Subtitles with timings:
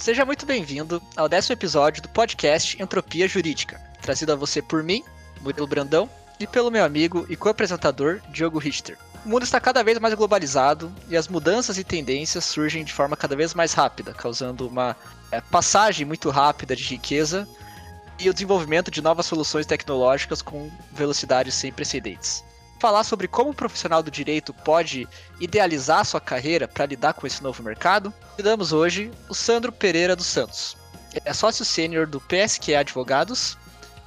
[0.00, 5.04] Seja muito bem-vindo ao décimo episódio do podcast Entropia Jurídica, trazido a você por mim,
[5.42, 6.08] Murilo Brandão,
[6.40, 8.96] e pelo meu amigo e co-apresentador Diogo Richter.
[9.26, 13.14] O mundo está cada vez mais globalizado e as mudanças e tendências surgem de forma
[13.14, 14.96] cada vez mais rápida, causando uma
[15.30, 17.46] é, passagem muito rápida de riqueza
[18.18, 22.42] e o desenvolvimento de novas soluções tecnológicas com velocidades sem precedentes.
[22.80, 25.06] Falar sobre como o profissional do direito pode
[25.38, 30.26] idealizar sua carreira para lidar com esse novo mercado, convidamos hoje o Sandro Pereira dos
[30.26, 30.76] Santos.
[31.12, 33.58] Ele é sócio sênior do PSQ Advogados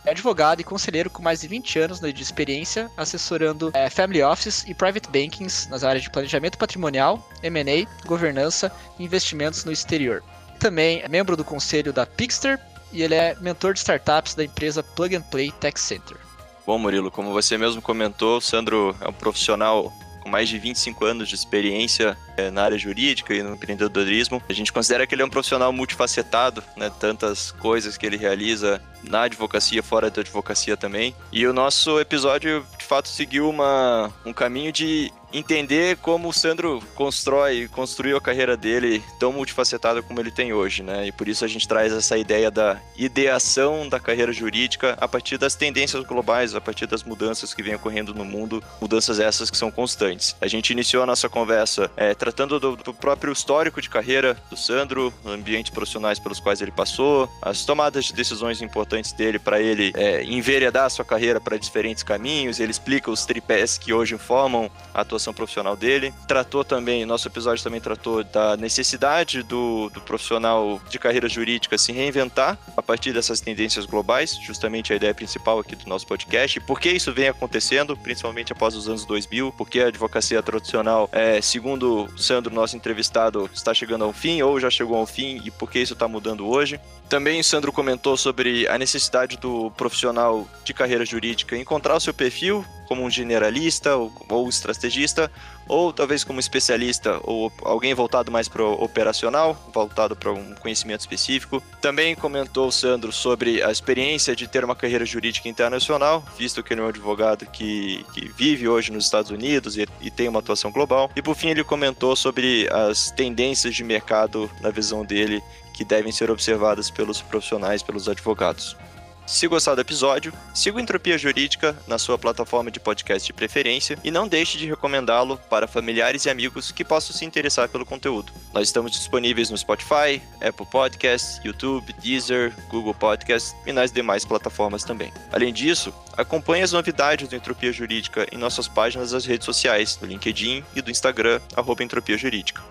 [0.05, 4.66] é advogado e conselheiro com mais de 20 anos de experiência, assessorando é, family offices
[4.67, 10.22] e private bankings nas áreas de planejamento patrimonial, M&A, governança e investimentos no exterior.
[10.59, 12.59] Também é membro do conselho da Pixter
[12.92, 16.17] e ele é mentor de startups da empresa Plug and Play Tech Center.
[16.66, 19.91] Bom, Murilo, como você mesmo comentou, o Sandro é um profissional
[20.22, 24.42] com mais de 25 anos de experiência é, na área jurídica e no empreendedorismo.
[24.47, 26.89] A gente considera que ele é um profissional multifacetado, né?
[26.97, 31.14] Tantas coisas que ele realiza na advocacia, fora da advocacia também.
[31.31, 36.81] E o nosso episódio, de fato, seguiu uma, um caminho de entender como o Sandro
[36.94, 41.08] constrói, construiu a carreira dele tão multifacetada como ele tem hoje, né?
[41.08, 45.38] E por isso a gente traz essa ideia da ideação da carreira jurídica a partir
[45.38, 49.58] das tendências globais, a partir das mudanças que vêm ocorrendo no mundo, mudanças essas que
[49.58, 50.36] são constantes.
[50.39, 54.56] A gente iniciou a nossa conversa é, tratando do, do, próprio histórico de carreira do
[54.56, 59.92] Sandro, ambientes profissionais pelos quais ele passou, as tomadas de decisões importantes dele para ele
[59.95, 62.59] é, enveredar a sua carreira para diferentes caminhos.
[62.59, 66.12] Ele explica os tripés que hoje formam a atuação profissional dele.
[66.28, 71.92] Tratou também, nosso episódio também tratou da necessidade do, do profissional de carreira jurídica se
[71.92, 76.60] reinventar a partir dessas tendências globais, justamente a ideia principal aqui do nosso podcast.
[76.62, 79.52] Por que isso vem acontecendo, principalmente após os anos 2000?
[79.52, 84.60] Porque a advocacia tradicional, é, segundo o Sandro, nosso entrevistado, está chegando ao fim ou
[84.60, 86.80] já chegou ao fim e por que isso está mudando hoje?
[87.14, 92.66] Também Sandro comentou sobre a necessidade do profissional de carreira jurídica encontrar o seu perfil
[92.88, 95.32] como um generalista ou, ou estrategista,
[95.68, 101.02] ou talvez como especialista ou alguém voltado mais para o operacional, voltado para um conhecimento
[101.02, 101.62] específico.
[101.80, 106.82] Também comentou Sandro sobre a experiência de ter uma carreira jurídica internacional, visto que ele
[106.82, 110.72] é um advogado que, que vive hoje nos Estados Unidos e, e tem uma atuação
[110.72, 111.12] global.
[111.16, 115.42] E por fim, ele comentou sobre as tendências de mercado na visão dele
[115.73, 118.78] que devem ser observadas pelos profissionais, pelos advogados.
[119.26, 123.98] Se gostar do episódio, siga o Entropia Jurídica na sua plataforma de podcast de preferência
[124.04, 128.33] e não deixe de recomendá-lo para familiares e amigos que possam se interessar pelo conteúdo.
[128.54, 134.83] Nós estamos disponíveis no Spotify, Apple Podcasts, YouTube, Deezer, Google Podcasts e nas demais plataformas
[134.83, 135.12] também.
[135.31, 140.07] Além disso, acompanhe as novidades do Entropia Jurídica em nossas páginas das redes sociais, no
[140.07, 141.39] LinkedIn e do Instagram,
[141.80, 142.62] Entropia Jurídica.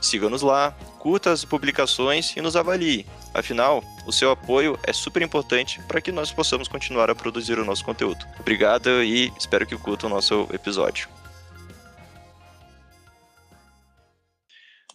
[0.00, 3.06] Siga-nos lá, curta as publicações e nos avalie.
[3.34, 7.64] Afinal, o seu apoio é super importante para que nós possamos continuar a produzir o
[7.64, 8.26] nosso conteúdo.
[8.40, 11.08] Obrigado e espero que curtam o nosso episódio.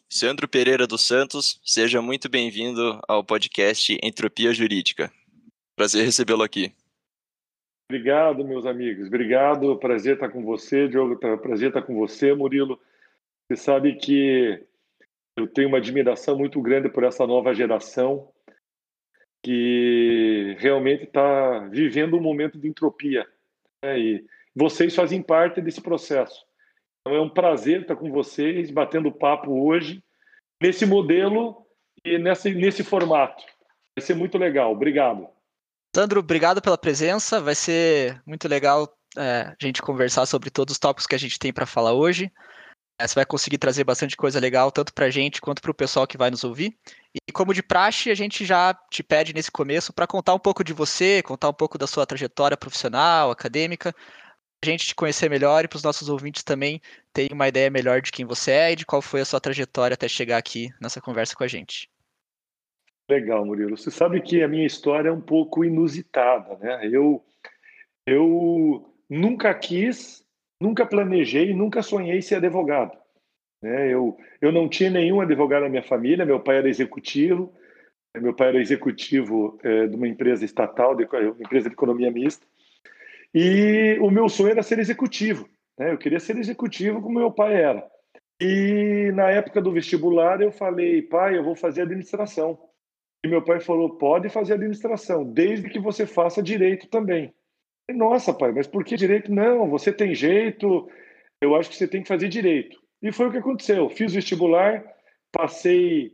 [0.09, 5.09] Sandro Pereira dos Santos, seja muito bem-vindo ao podcast Entropia Jurídica.
[5.77, 6.73] Prazer recebê-lo aqui.
[7.89, 9.07] Obrigado, meus amigos.
[9.07, 9.77] Obrigado.
[9.77, 11.15] Prazer estar com você, Diogo.
[11.17, 12.77] Prazer estar com você, Murilo.
[13.47, 14.61] Você sabe que
[15.37, 18.29] eu tenho uma admiração muito grande por essa nova geração
[19.45, 23.27] que realmente está vivendo um momento de entropia.
[23.83, 23.99] Né?
[23.99, 24.25] E
[24.55, 26.43] vocês fazem parte desse processo.
[27.01, 30.03] Então é um prazer estar com vocês, batendo papo hoje,
[30.59, 31.63] nesse modelo
[32.03, 33.43] e nesse, nesse formato.
[33.95, 34.71] Vai ser muito legal.
[34.71, 35.27] Obrigado.
[35.95, 37.39] Sandro, obrigado pela presença.
[37.39, 41.37] Vai ser muito legal é, a gente conversar sobre todos os tópicos que a gente
[41.37, 42.31] tem para falar hoje.
[42.99, 45.73] É, você vai conseguir trazer bastante coisa legal, tanto para a gente quanto para o
[45.73, 46.77] pessoal que vai nos ouvir.
[47.27, 50.63] E como de praxe, a gente já te pede nesse começo para contar um pouco
[50.63, 53.93] de você, contar um pouco da sua trajetória profissional, acadêmica,
[54.63, 56.81] a gente te conhecer melhor e para os nossos ouvintes também
[57.13, 59.93] terem uma ideia melhor de quem você é e de qual foi a sua trajetória
[59.93, 61.89] até chegar aqui nessa conversa com a gente.
[63.09, 63.77] Legal, Murilo.
[63.77, 66.89] Você sabe que a minha história é um pouco inusitada, né?
[66.91, 67.23] Eu,
[68.07, 70.24] eu nunca quis
[70.59, 72.97] nunca planejei, nunca sonhei ser advogado.
[73.61, 73.93] Né?
[73.93, 77.53] Eu, eu não tinha nenhum advogado na minha família, meu pai era executivo,
[78.15, 82.45] meu pai era executivo é, de uma empresa estatal, de, uma empresa de economia mista,
[83.33, 85.49] e o meu sonho era ser executivo.
[85.77, 85.91] Né?
[85.91, 87.85] Eu queria ser executivo como meu pai era.
[88.39, 92.57] E na época do vestibular eu falei, pai, eu vou fazer administração.
[93.23, 97.33] E meu pai falou, pode fazer administração, desde que você faça direito também.
[97.93, 99.31] Nossa, pai, mas por que direito?
[99.31, 100.89] Não, você tem jeito,
[101.41, 102.79] eu acho que você tem que fazer direito.
[103.01, 103.89] E foi o que aconteceu.
[103.89, 104.83] Fiz vestibular,
[105.31, 106.11] passei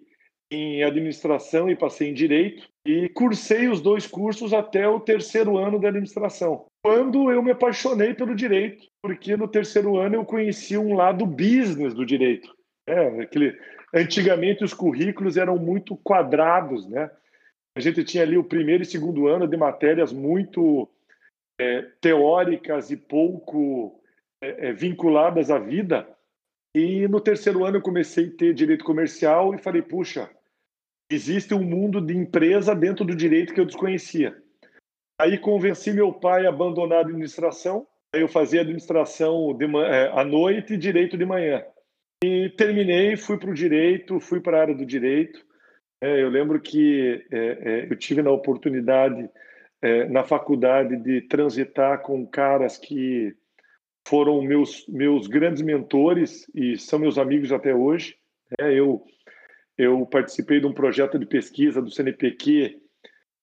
[0.51, 5.79] em administração e passei em direito e cursei os dois cursos até o terceiro ano
[5.79, 6.65] da administração.
[6.83, 11.93] Quando eu me apaixonei pelo direito, porque no terceiro ano eu conheci um lado business
[11.93, 12.53] do direito.
[12.85, 13.57] É, aquele,
[13.93, 17.09] antigamente os currículos eram muito quadrados, né?
[17.77, 20.89] A gente tinha ali o primeiro e segundo ano de matérias muito
[21.59, 24.01] é, teóricas e pouco
[24.41, 26.07] é, é vinculadas à vida.
[26.75, 30.29] E no terceiro ano eu comecei a ter direito comercial e falei, puxa,
[31.11, 34.35] existe um mundo de empresa dentro do direito que eu desconhecia.
[35.19, 37.85] Aí convenci meu pai a abandonar a administração.
[38.13, 41.63] Aí eu fazia administração de, é, à noite e direito de manhã.
[42.23, 45.45] E terminei, fui para o direito, fui para a área do direito.
[46.01, 49.29] É, eu lembro que é, é, eu tive na oportunidade
[49.81, 53.33] é, na faculdade de transitar com caras que
[54.07, 58.15] foram meus meus grandes mentores e são meus amigos até hoje.
[58.59, 59.03] É, eu
[59.77, 62.79] eu participei de um projeto de pesquisa do CNPq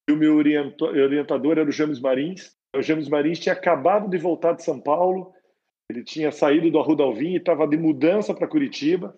[0.09, 2.57] e o meu orientador era o James Marins.
[2.77, 5.33] O James Marins tinha acabado de voltar de São Paulo,
[5.91, 9.17] ele tinha saído do Arruda Alvim e estava de mudança para Curitiba.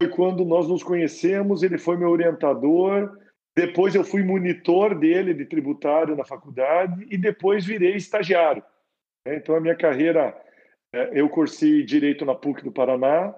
[0.00, 3.10] Foi quando nós nos conhecemos, ele foi meu orientador.
[3.56, 8.62] Depois eu fui monitor dele de tributário na faculdade e depois virei estagiário.
[9.26, 10.36] Então a minha carreira,
[10.92, 13.34] é, eu cursei direito na PUC do Paraná,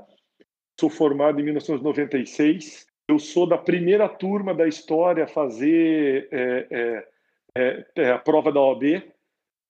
[0.78, 7.08] sou formado em 1996 eu sou da primeira turma da história a fazer é, é,
[7.56, 9.02] é, é a prova da OAB.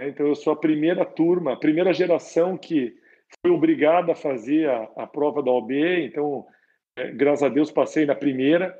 [0.01, 2.97] Então, eu sou a primeira turma, a primeira geração que
[3.41, 5.71] foi obrigada a fazer a, a prova da OAB.
[5.71, 6.45] Então,
[6.99, 8.77] é, graças a Deus, passei na primeira.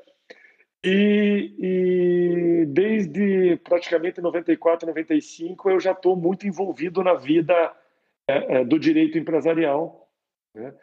[0.83, 7.53] E, e, desde praticamente 94, 95, eu já estou muito envolvido na vida
[8.27, 10.09] é, é, do direito empresarial.
[10.55, 10.73] Né?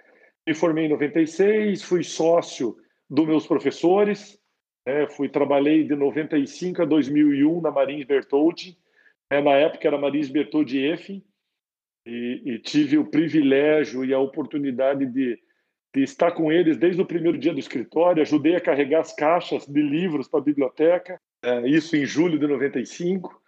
[0.47, 2.77] Me formei em 96, fui sócio
[3.09, 4.39] dos meus professores.
[4.87, 5.07] Né?
[5.09, 8.79] Fui trabalhei de 95 a 2001 na Marins Bertoldi.
[9.31, 9.41] Né?
[9.41, 11.25] Na época era Marins Bertoldi F.
[12.07, 15.41] E, e, tive o privilégio e a oportunidade de, de,
[16.03, 18.23] estar com eles desde o primeiro dia do escritório.
[18.23, 22.47] Ajudei a carregar as caixas de livros para a biblioteca, é, isso em julho de
[22.47, 23.41] 95.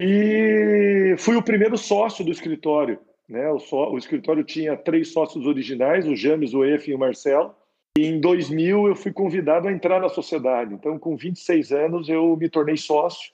[0.00, 2.98] E fui o primeiro sócio do escritório.
[3.28, 3.48] Né?
[3.50, 7.54] O, só, o escritório tinha três sócios originais, o James, o Efe e o Marcelo.
[7.98, 10.72] E em 2000 eu fui convidado a entrar na sociedade.
[10.72, 13.32] Então, com 26 anos, eu me tornei sócio.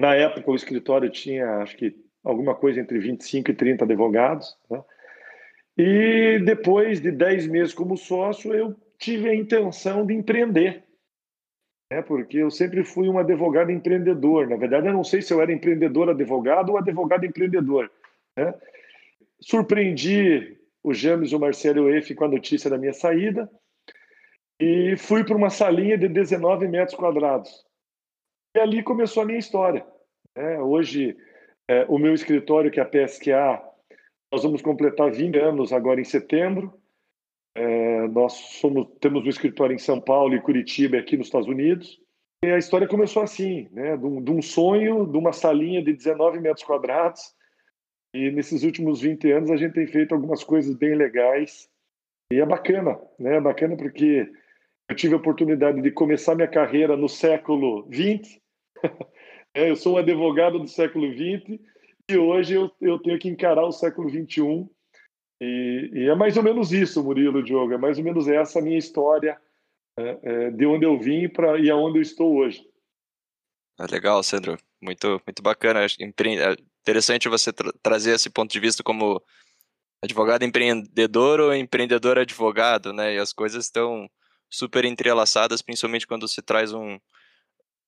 [0.00, 4.56] Na época, o escritório tinha, acho que, alguma coisa entre 25 e 30 advogados.
[4.70, 4.82] Né?
[5.78, 10.82] E depois de 10 meses como sócio, eu tive a intenção de empreender.
[11.92, 12.02] Né?
[12.02, 14.48] Porque eu sempre fui um advogado empreendedor.
[14.48, 17.90] Na verdade, eu não sei se eu era empreendedor advogado ou advogado empreendedor.
[18.36, 18.52] Né?
[19.40, 23.48] Surpreendi o James, o Marcelo e o Efe com a notícia da minha saída
[24.60, 27.64] e fui para uma salinha de 19 metros quadrados.
[28.56, 29.86] E ali começou a minha história.
[30.34, 31.16] É, hoje,
[31.68, 33.62] é, o meu escritório, que é a PSQA,
[34.30, 36.72] nós vamos completar 20 anos agora em setembro.
[37.54, 41.98] É, nós somos, temos um escritório em São Paulo e Curitiba, aqui nos Estados Unidos.
[42.44, 43.96] E a história começou assim, né?
[43.96, 47.34] De um, de um, sonho, de uma salinha de 19 metros quadrados.
[48.14, 51.68] E nesses últimos 20 anos a gente tem feito algumas coisas bem legais.
[52.30, 53.36] E é bacana, né?
[53.36, 54.30] É bacana porque
[54.88, 58.42] eu tive a oportunidade de começar minha carreira no século 20.
[59.54, 61.60] é, eu sou um advogado do século 20
[62.08, 64.66] de hoje eu, eu tenho que encarar o século XXI.
[65.40, 67.74] E, e, é mais ou menos isso, Murilo, Diogo.
[67.74, 69.38] É mais ou menos essa a minha história
[69.98, 72.66] é, é, de onde eu vim pra, e aonde eu estou hoje.
[73.78, 74.56] é legal, Sandro.
[74.80, 75.84] Muito, muito bacana.
[75.84, 79.22] É interessante você tra trazer esse ponto de vista como
[80.02, 83.14] advogado empreendedor ou empreendedor advogado, né?
[83.14, 84.08] E as coisas estão
[84.50, 86.98] super entrelaçadas, principalmente quando se traz um.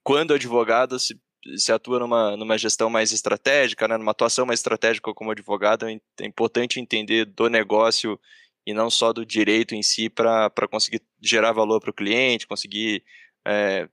[0.03, 1.19] Quando advogado se
[1.57, 6.01] se atua numa, numa gestão mais estratégica, né, numa atuação mais estratégica como advogado, é,
[6.21, 8.19] é importante entender do negócio
[8.67, 13.03] e não só do direito em si para conseguir gerar valor para o cliente, conseguir
[13.47, 13.89] é,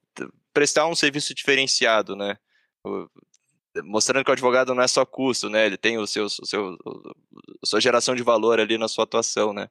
[0.53, 2.37] prestar um serviço diferenciado, né?
[3.83, 5.65] mostrando que o advogado não é só custo, né?
[5.65, 6.77] Ele tem o seu, o seu,
[7.61, 9.69] a sua geração de valor ali na sua atuação, né?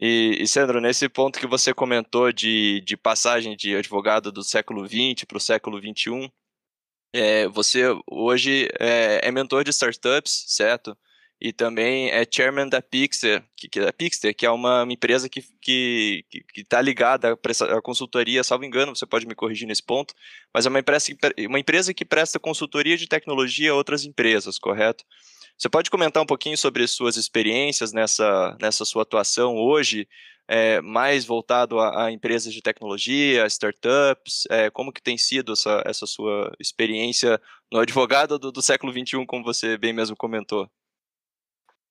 [0.00, 4.86] E, e Sandro, nesse ponto que você comentou de, de passagem de advogado do século
[4.86, 6.32] XX para o século XXI,
[7.12, 10.96] é, você hoje é, é, mentor de startups, certo?
[11.40, 15.38] E também é chairman da Pixter, que, que, é Pixter, que é uma, empresa que
[15.38, 20.14] está que, que, tá ligada à, consultoria, salvo engano, você pode me corrigir nesse ponto,
[20.52, 21.12] mas é uma empresa,
[21.48, 25.04] uma empresa que presta consultoria de tecnologia a outras empresas, correto?
[25.58, 30.06] Você pode comentar um pouquinho sobre suas experiências nessa, nessa sua atuação hoje,
[30.46, 34.46] é, mais voltado a, a, empresas de tecnologia, startups?
[34.48, 37.40] É, como que tem sido essa, essa sua experiência
[37.72, 40.70] no advogado do, do século XXI, como você bem mesmo comentou?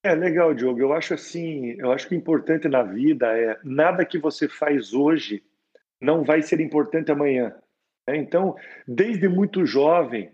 [0.02, 0.80] É legal, Diogo.
[0.80, 4.94] Eu acho assim, eu acho que o importante na vida é nada que você faz
[4.94, 5.44] hoje
[6.00, 7.54] não vai ser importante amanhã.
[8.08, 8.16] Né?
[8.16, 8.56] Então,
[8.88, 10.32] desde muito jovem,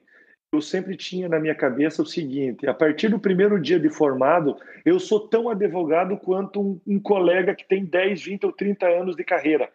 [0.53, 4.55] eu sempre tinha na minha cabeça o seguinte: a partir do primeiro dia de formado,
[4.85, 9.15] eu sou tão advogado quanto um, um colega que tem 10, 20 ou 30 anos
[9.15, 9.69] de carreira.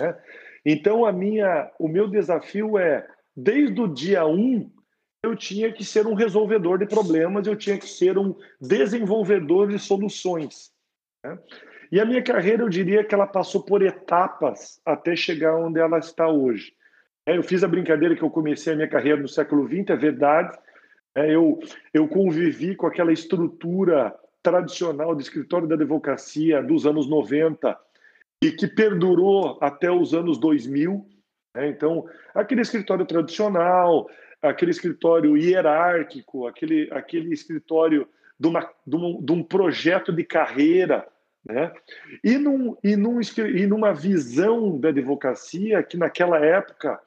[0.00, 0.16] Né?
[0.64, 4.70] Então, a minha, o meu desafio é, desde o dia 1,
[5.24, 9.78] eu tinha que ser um resolvedor de problemas, eu tinha que ser um desenvolvedor de
[9.78, 10.72] soluções.
[11.24, 11.38] Né?
[11.90, 15.98] E a minha carreira, eu diria que ela passou por etapas até chegar onde ela
[15.98, 16.72] está hoje.
[17.26, 19.96] É, eu fiz a brincadeira que eu comecei a minha carreira no século XX, é
[19.96, 20.58] verdade.
[21.14, 21.60] É, eu,
[21.94, 27.78] eu convivi com aquela estrutura tradicional de escritório da advocacia dos anos 90
[28.42, 31.06] e que perdurou até os anos 2000.
[31.54, 31.68] Né?
[31.68, 34.10] Então, aquele escritório tradicional,
[34.40, 41.06] aquele escritório hierárquico, aquele, aquele escritório de, uma, de, um, de um projeto de carreira,
[41.44, 41.72] né?
[42.22, 47.00] E, num, e, num, e numa visão da advocacia que naquela época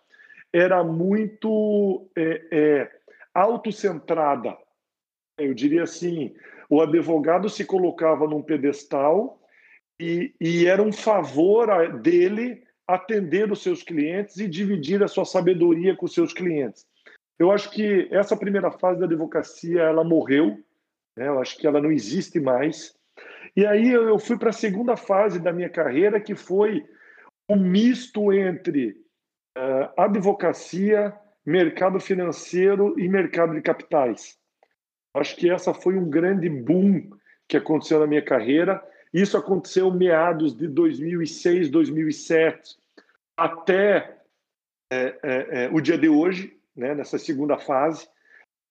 [0.53, 2.91] era muito é, é,
[3.33, 4.57] autocentrada.
[5.37, 6.33] Eu diria assim,
[6.69, 9.41] o advogado se colocava num pedestal
[9.99, 15.95] e, e era um favor dele atender os seus clientes e dividir a sua sabedoria
[15.95, 16.85] com os seus clientes.
[17.37, 20.57] Eu acho que essa primeira fase da advocacia ela morreu,
[21.17, 21.27] né?
[21.27, 22.95] eu acho que ela não existe mais.
[23.55, 26.85] E aí eu fui para a segunda fase da minha carreira, que foi
[27.49, 28.95] um misto entre
[29.97, 31.13] advocacia,
[31.45, 34.37] mercado financeiro e mercado de capitais.
[35.13, 37.09] Acho que essa foi um grande boom
[37.47, 38.83] que aconteceu na minha carreira.
[39.13, 42.77] Isso aconteceu meados de 2006, 2007,
[43.37, 44.17] até
[44.91, 48.07] é, é, é, o dia de hoje, né, nessa segunda fase.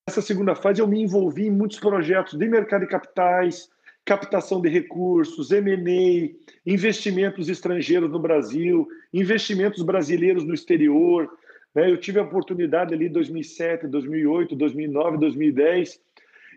[0.06, 3.70] Nessa segunda fase, eu me envolvi em muitos projetos de mercado de capitais,
[4.04, 6.30] captação de recursos, M&A,
[6.66, 11.30] investimentos estrangeiros no Brasil, investimentos brasileiros no exterior.
[11.74, 11.90] Né?
[11.90, 16.00] Eu tive a oportunidade ali em 2007, 2008, 2009, 2010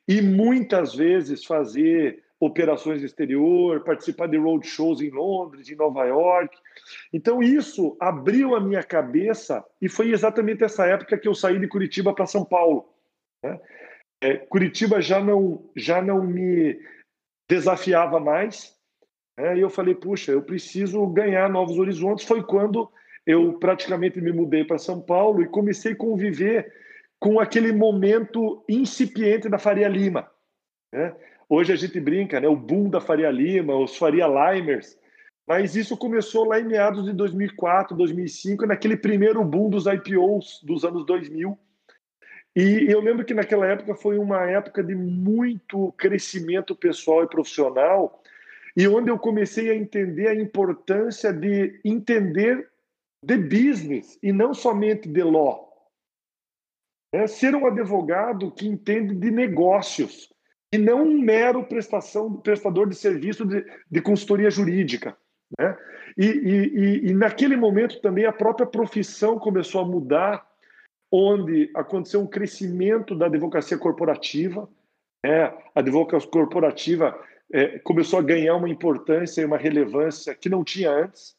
[0.08, 6.56] e muitas vezes fazer operações no exterior, participar de roadshows em Londres, em Nova York.
[7.12, 11.68] Então isso abriu a minha cabeça e foi exatamente essa época que eu saí de
[11.68, 12.88] Curitiba para São Paulo.
[13.42, 13.60] Né?
[14.22, 16.80] É, Curitiba já não já não me
[17.50, 18.76] desafiava mais.
[19.38, 19.58] Né?
[19.58, 22.26] E eu falei, puxa, eu preciso ganhar novos horizontes.
[22.26, 22.90] Foi quando
[23.26, 26.72] eu praticamente me mudei para São Paulo e comecei a conviver
[27.20, 30.30] com aquele momento incipiente da Faria Lima.
[30.94, 31.16] Né?
[31.50, 32.48] Hoje a gente brinca, né?
[32.48, 34.98] o boom da Faria Lima, os Faria Limers,
[35.48, 40.84] mas isso começou lá em meados de 2004, 2005, naquele primeiro boom dos IPOs dos
[40.84, 41.58] anos 2000,
[42.60, 48.24] e eu lembro que naquela época foi uma época de muito crescimento pessoal e profissional,
[48.76, 52.68] e onde eu comecei a entender a importância de entender
[53.24, 55.72] de business e não somente de law.
[57.14, 60.34] É ser um advogado que entende de negócios
[60.74, 65.16] e não um mero prestação, prestador de serviço de, de consultoria jurídica.
[65.60, 65.78] Né?
[66.18, 70.47] E, e, e, naquele momento também a própria profissão começou a mudar
[71.12, 74.70] onde aconteceu um crescimento da advocacia corporativa.
[75.26, 77.18] É, a advocacia corporativa
[77.52, 81.36] é, começou a ganhar uma importância e uma relevância que não tinha antes.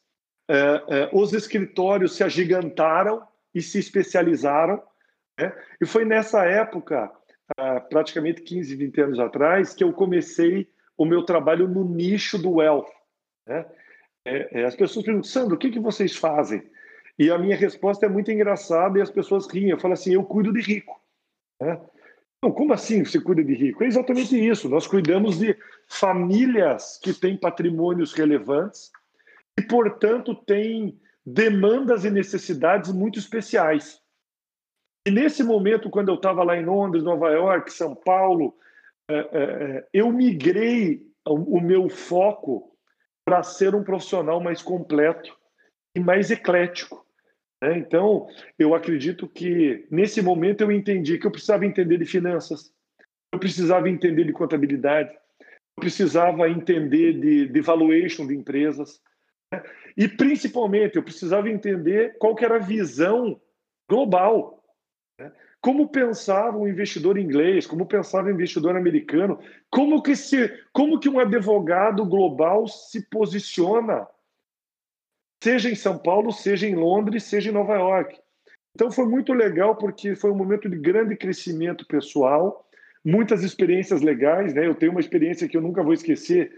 [0.49, 3.21] É, é os escritórios se agigantaram
[3.53, 4.81] e se especializaram.
[5.39, 5.53] Né?
[5.81, 7.11] E foi nessa época,
[7.89, 12.89] praticamente 15, 20 anos atrás, que eu comecei o meu trabalho no nicho do wealth.
[13.47, 13.65] Né?
[14.25, 16.61] É, é, as pessoas perguntam, Sandro, o que, que vocês fazem?
[17.19, 19.71] E a minha resposta é muito engraçada e as pessoas riem.
[19.71, 20.99] Eu falo assim: eu cuido de rico.
[21.61, 21.79] Né?
[22.41, 23.83] Não, como assim você cuida de rico?
[23.83, 24.69] É exatamente isso.
[24.69, 25.57] Nós cuidamos de
[25.89, 28.89] famílias que têm patrimônios relevantes
[29.59, 34.01] e, portanto, têm demandas e necessidades muito especiais.
[35.05, 38.55] E nesse momento, quando eu estava lá em Londres, Nova York, São Paulo,
[39.09, 42.75] é, é, é, eu migrei o meu foco
[43.25, 45.37] para ser um profissional mais completo
[45.95, 47.05] e mais eclético.
[47.61, 47.77] Né?
[47.77, 52.73] Então, eu acredito que nesse momento eu entendi que eu precisava entender de finanças,
[53.33, 59.01] eu precisava entender de contabilidade, eu precisava entender de, de valuation de empresas,
[59.53, 59.63] né?
[59.97, 63.39] e principalmente eu precisava entender qual que era a visão
[63.89, 64.63] global.
[65.19, 65.31] Né?
[65.61, 69.39] como pensava um investidor inglês, como pensava um investidor americano,
[69.69, 74.07] como que, se, como que um advogado global se posiciona,
[75.43, 78.19] seja em São Paulo, seja em Londres, seja em Nova York.
[78.75, 82.67] Então foi muito legal porque foi um momento de grande crescimento pessoal,
[83.03, 84.65] muitas experiências legais, né?
[84.65, 86.51] Eu tenho uma experiência que eu nunca vou esquecer.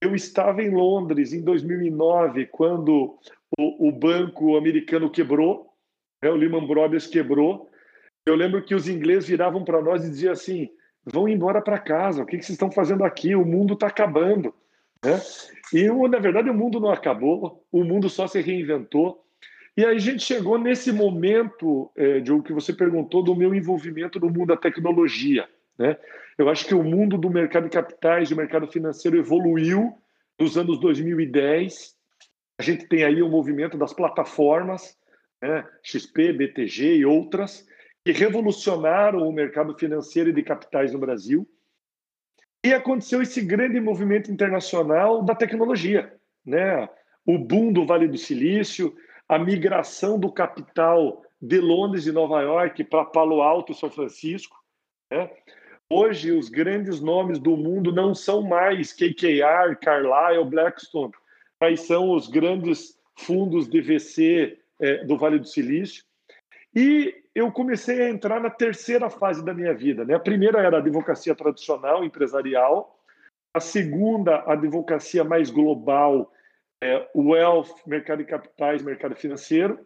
[0.00, 3.18] Eu estava em Londres em 2009 quando
[3.58, 5.72] o, o banco americano quebrou,
[6.22, 6.30] né?
[6.30, 7.68] o Lehman Brothers quebrou
[8.28, 10.68] eu lembro que os ingleses viravam para nós e diziam assim:
[11.04, 13.34] vão embora para casa, o que, que vocês estão fazendo aqui?
[13.34, 14.54] O mundo está acabando.
[15.04, 15.20] Né?
[15.72, 19.24] E, na verdade, o mundo não acabou, o mundo só se reinventou.
[19.76, 24.18] E aí a gente chegou nesse momento, é, Diogo, que você perguntou do meu envolvimento
[24.18, 25.48] no mundo da tecnologia.
[25.78, 25.96] Né?
[26.36, 29.96] Eu acho que o mundo do mercado de capitais, do mercado financeiro evoluiu
[30.38, 31.94] nos anos 2010.
[32.58, 34.96] A gente tem aí o movimento das plataformas,
[35.40, 35.64] né?
[35.82, 37.64] XP, BTG e outras,
[38.04, 41.48] que revolucionaram o mercado financeiro e de capitais no Brasil.
[42.68, 46.12] E aconteceu esse grande movimento internacional da tecnologia,
[46.44, 46.86] né?
[47.24, 48.94] O boom do Vale do Silício,
[49.26, 54.54] a migração do capital de Londres e Nova York para Palo Alto, São Francisco.
[55.10, 55.30] Né?
[55.88, 61.14] Hoje, os grandes nomes do mundo não são mais KKR, Carlyle, Blackstone,
[61.58, 66.04] mas são os grandes fundos de VC é, do Vale do Silício.
[66.74, 70.04] E eu comecei a entrar na terceira fase da minha vida.
[70.04, 70.14] Né?
[70.14, 72.98] A primeira era a advocacia tradicional, empresarial.
[73.54, 76.32] A segunda, a advocacia mais global,
[76.82, 79.78] é, wealth, mercado de capitais, mercado financeiro.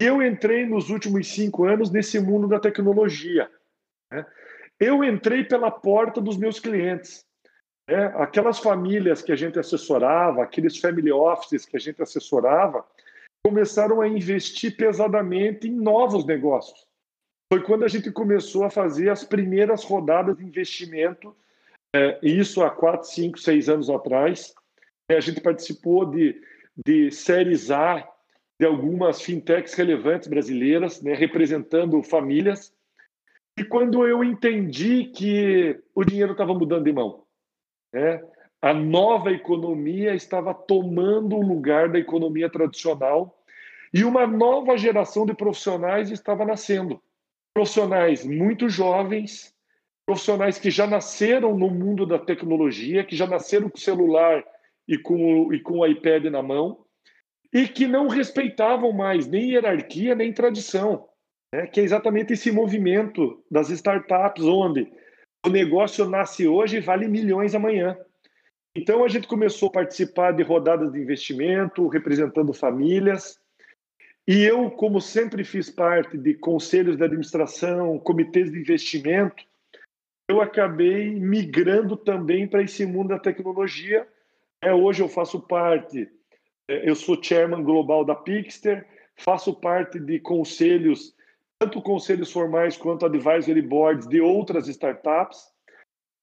[0.00, 3.50] E eu entrei nos últimos cinco anos nesse mundo da tecnologia.
[4.12, 4.26] Né?
[4.78, 7.24] Eu entrei pela porta dos meus clientes.
[7.88, 8.12] Né?
[8.16, 12.84] Aquelas famílias que a gente assessorava, aqueles family offices que a gente assessorava,
[13.44, 16.86] começaram a investir pesadamente em novos negócios.
[17.52, 21.36] Foi quando a gente começou a fazer as primeiras rodadas de investimento,
[21.94, 24.54] é, isso há quatro, cinco, seis anos atrás.
[25.10, 26.40] A gente participou de,
[26.84, 28.08] de séries A
[28.58, 32.72] de algumas fintechs relevantes brasileiras, né, representando famílias.
[33.58, 37.24] E quando eu entendi que o dinheiro estava mudando de mão,
[37.92, 38.22] né,
[38.64, 43.38] a nova economia estava tomando o lugar da economia tradicional
[43.92, 46.98] e uma nova geração de profissionais estava nascendo.
[47.52, 49.54] Profissionais muito jovens,
[50.06, 54.42] profissionais que já nasceram no mundo da tecnologia, que já nasceram com o celular
[54.88, 56.86] e com, e com o iPad na mão,
[57.52, 61.06] e que não respeitavam mais nem hierarquia nem tradição,
[61.54, 61.66] né?
[61.66, 64.90] que é exatamente esse movimento das startups, onde
[65.44, 67.94] o negócio nasce hoje e vale milhões amanhã.
[68.74, 73.40] Então a gente começou a participar de rodadas de investimento, representando famílias.
[74.26, 79.44] E eu, como sempre fiz parte de conselhos de administração, comitês de investimento,
[80.28, 84.08] eu acabei migrando também para esse mundo da tecnologia.
[84.62, 86.08] É, hoje eu faço parte,
[86.66, 91.14] é, eu sou chairman global da Pixter, faço parte de conselhos,
[91.58, 95.53] tanto conselhos formais quanto advisory boards de outras startups.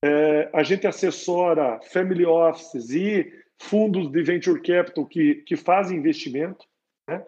[0.04, 6.66] É, a gente assessora family offices e fundos de venture capital que, que fazem investimento.
[7.08, 7.24] Né?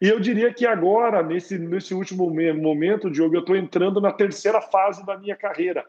[0.00, 4.60] E eu diria que agora, nesse, nesse último momento, Diogo, eu estou entrando na terceira
[4.60, 5.86] fase da minha carreira,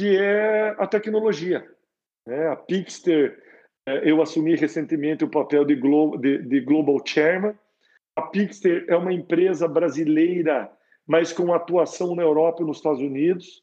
[0.00, 1.66] que é a tecnologia.
[2.26, 2.48] Né?
[2.48, 3.42] A Pixter,
[3.86, 7.54] é, eu assumi recentemente o papel de, Glo de, de Global Chairman.
[8.14, 10.70] A Pixter é uma empresa brasileira,
[11.06, 13.62] mas com atuação na Europa e nos Estados Unidos.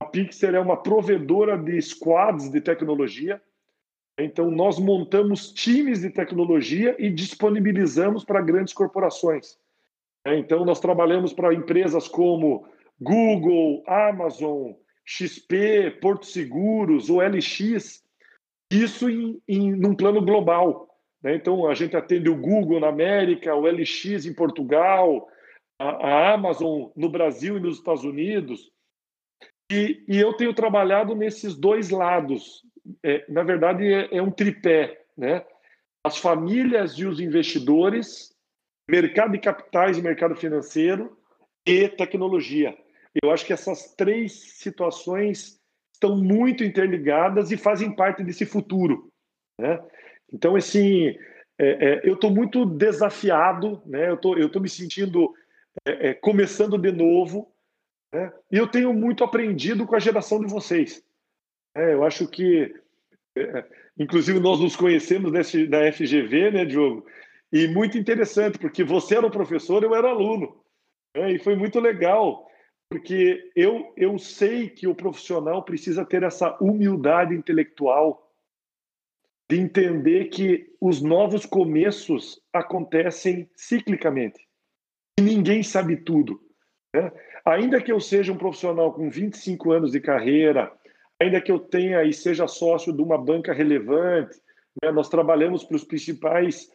[0.00, 3.40] A Pixel é uma provedora de squads de tecnologia.
[4.18, 9.58] Então, nós montamos times de tecnologia e disponibilizamos para grandes corporações.
[10.26, 12.66] Então, nós trabalhamos para empresas como
[13.00, 14.72] Google, Amazon,
[15.04, 18.02] XP, Porto Seguros, OLX,
[18.70, 20.88] isso em, em num plano global.
[21.22, 21.34] Né?
[21.34, 25.28] Então, a gente atende o Google na América, o OLX em Portugal,
[25.78, 28.72] a, a Amazon no Brasil e nos Estados Unidos,
[29.70, 32.62] e, e eu tenho trabalhado nesses dois lados.
[33.02, 35.44] É, na verdade, é, é um tripé, né?
[36.02, 38.34] As famílias e os investidores,
[38.88, 41.16] mercado de capitais e mercado financeiro
[41.66, 42.76] e tecnologia.
[43.22, 45.58] Eu acho que essas três situações
[45.94, 49.08] estão muito interligadas e fazem parte desse futuro.
[49.58, 49.80] Né?
[50.32, 51.16] Então, assim,
[51.58, 54.10] é, é, eu estou muito desafiado, né?
[54.10, 55.32] eu tô, estou me sentindo
[55.86, 57.53] é, é, começando de novo,
[58.14, 58.32] né?
[58.48, 61.04] E eu tenho muito aprendido com a geração de vocês.
[61.74, 62.72] É, eu acho que,
[63.36, 63.64] é,
[63.98, 67.04] inclusive, nós nos conhecemos nesse, da FGV, né, Diogo?
[67.52, 70.62] E muito interessante, porque você era o professor, eu era aluno.
[71.16, 71.32] Né?
[71.32, 72.48] E foi muito legal,
[72.88, 78.32] porque eu, eu sei que o profissional precisa ter essa humildade intelectual
[79.50, 84.40] de entender que os novos começos acontecem ciclicamente.
[85.18, 86.40] E ninguém sabe tudo.
[86.94, 87.12] Né?
[87.44, 90.72] Ainda que eu seja um profissional com 25 anos de carreira,
[91.20, 94.40] ainda que eu tenha e seja sócio de uma banca relevante,
[94.82, 94.90] né?
[94.90, 96.70] nós trabalhamos para os principais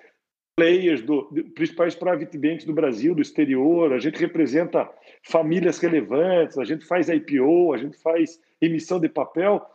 [0.55, 1.23] players, do,
[1.55, 4.89] principais private banks do Brasil, do exterior, a gente representa
[5.23, 9.65] famílias relevantes, a gente faz IPO, a gente faz emissão de papel,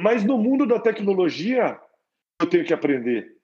[0.00, 1.78] mas no mundo da tecnologia
[2.40, 3.36] eu tenho que aprender.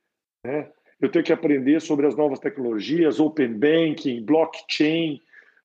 [0.44, 0.70] Né?
[1.00, 5.20] Eu tenho que aprender sobre as novas tecnologias, open banking, blockchain.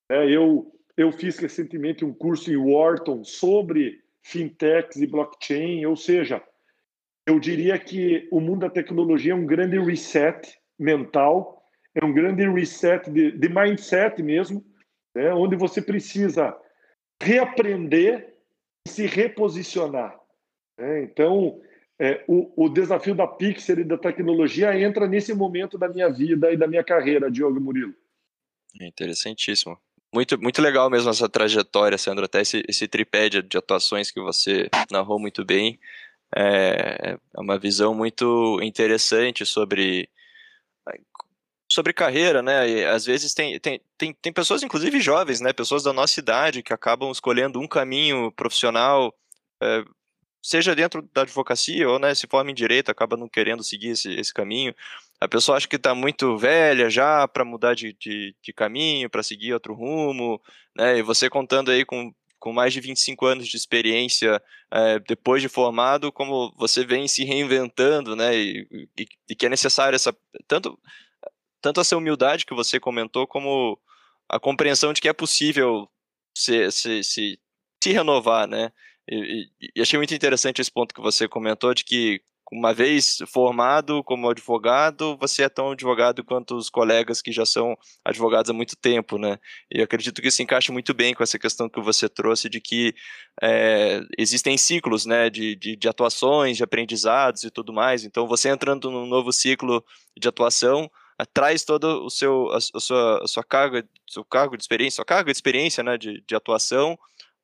[0.10, 0.30] Né?
[0.30, 6.42] Eu, eu fiz recentemente um curso em Wharton sobre fintechs e blockchain, ou seja,
[7.26, 11.64] eu diria que o mundo da tecnologia é um grande reset mental,
[11.96, 14.64] é um grande reset de, de mindset mesmo,
[15.16, 15.34] né?
[15.34, 16.58] onde você precisa
[17.22, 18.34] reaprender
[18.88, 20.20] e se reposicionar.
[20.78, 21.04] Né?
[21.04, 21.62] Então,
[22.00, 26.52] é, o, o, desafio da Pixel e da tecnologia entra nesse momento da minha vida
[26.52, 27.94] e da minha carreira, Diogo Murilo.
[28.80, 29.78] É interessantíssimo.
[30.14, 34.20] Muito, muito legal mesmo essa trajetória, Sandro, até esse, esse tripé de, de atuações que
[34.20, 35.80] você narrou muito bem.
[36.36, 40.10] É, é uma visão muito interessante sobre
[41.72, 42.70] sobre carreira, né?
[42.70, 45.54] E às vezes tem, tem, tem, tem pessoas, inclusive jovens, né?
[45.54, 49.14] Pessoas da nossa idade que acabam escolhendo um caminho profissional
[49.64, 49.84] é,
[50.42, 54.12] seja dentro da advocacia ou né, se forma em direito, acaba não querendo seguir esse,
[54.14, 54.74] esse caminho.
[55.22, 59.22] A pessoa acha que está muito velha já para mudar de, de, de caminho, para
[59.22, 60.42] seguir outro rumo,
[60.76, 60.98] né?
[60.98, 65.48] E você contando aí com, com mais de 25 anos de experiência é, depois de
[65.48, 68.36] formado, como você vem se reinventando, né?
[68.36, 70.16] E, e, e, que é necessário essa
[70.48, 70.78] tanto
[71.62, 73.80] tanto essa humildade que você comentou, como
[74.28, 75.88] a compreensão de que é possível
[76.36, 77.40] se, se, se,
[77.84, 78.72] se renovar, né?
[79.08, 84.04] E, e, achei muito interessante esse ponto que você comentou de que uma vez formado
[84.04, 88.76] como advogado, você é tão advogado quanto os colegas que já são advogados há muito
[88.76, 89.40] tempo, né?
[89.72, 92.94] E acredito que isso encaixa muito bem com essa questão que você trouxe de que
[93.42, 98.04] é, existem ciclos, né, de, de, de, atuações, de aprendizados e tudo mais.
[98.04, 99.84] Então, você entrando num novo ciclo
[100.20, 100.92] de atuação,
[101.34, 105.06] traz todo o seu a, a sua a sua carga, seu cargo de experiência, sua
[105.06, 106.98] carga de experiência, né, de, de atuação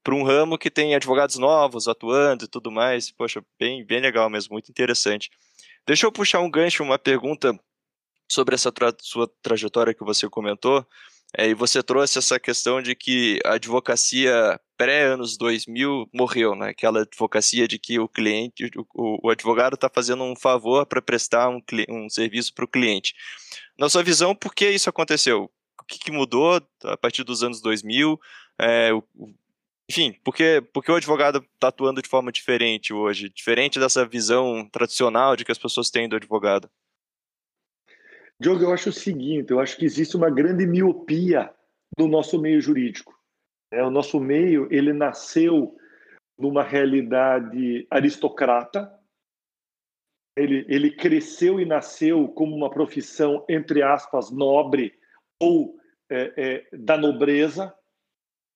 [0.07, 3.11] para um ramo que tem advogados novos atuando e tudo mais.
[3.11, 5.29] Poxa, bem, bem legal mesmo, muito interessante.
[5.85, 7.53] Deixa eu puxar um gancho, uma pergunta
[8.31, 10.87] sobre essa tra sua trajetória que você comentou.
[11.37, 16.69] É, e você trouxe essa questão de que a advocacia pré-anos 2000 morreu, né?
[16.69, 21.49] Aquela advocacia de que o cliente, o, o advogado está fazendo um favor para prestar
[21.49, 23.13] um, um serviço para o cliente.
[23.77, 25.51] Na sua visão, por que isso aconteceu?
[25.81, 28.17] O que, que mudou a partir dos anos 2000?
[28.57, 28.91] É,
[29.89, 35.35] enfim, porque, porque o advogado está atuando de forma diferente hoje, diferente dessa visão tradicional
[35.35, 36.69] de que as pessoas têm do advogado?
[38.39, 41.51] Diogo, eu acho o seguinte, eu acho que existe uma grande miopia
[41.97, 43.17] no nosso meio jurídico.
[43.71, 45.75] É, o nosso meio, ele nasceu
[46.37, 48.93] numa realidade aristocrata,
[50.37, 54.93] ele, ele cresceu e nasceu como uma profissão, entre aspas, nobre
[55.41, 57.73] ou é, é, da nobreza,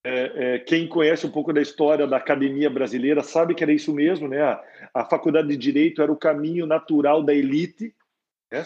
[0.04, 3.94] é, é, quem conhece um pouco da história da academia brasileira sabe que era isso
[3.94, 4.42] mesmo, né?
[4.42, 7.94] A, a faculdade de direito era o caminho natural da elite,
[8.52, 8.66] né?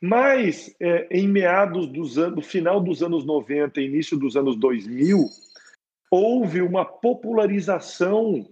[0.00, 5.28] Mas é, em meados dos anos, final dos anos 90, início dos anos 2000,
[6.10, 8.48] houve uma popularização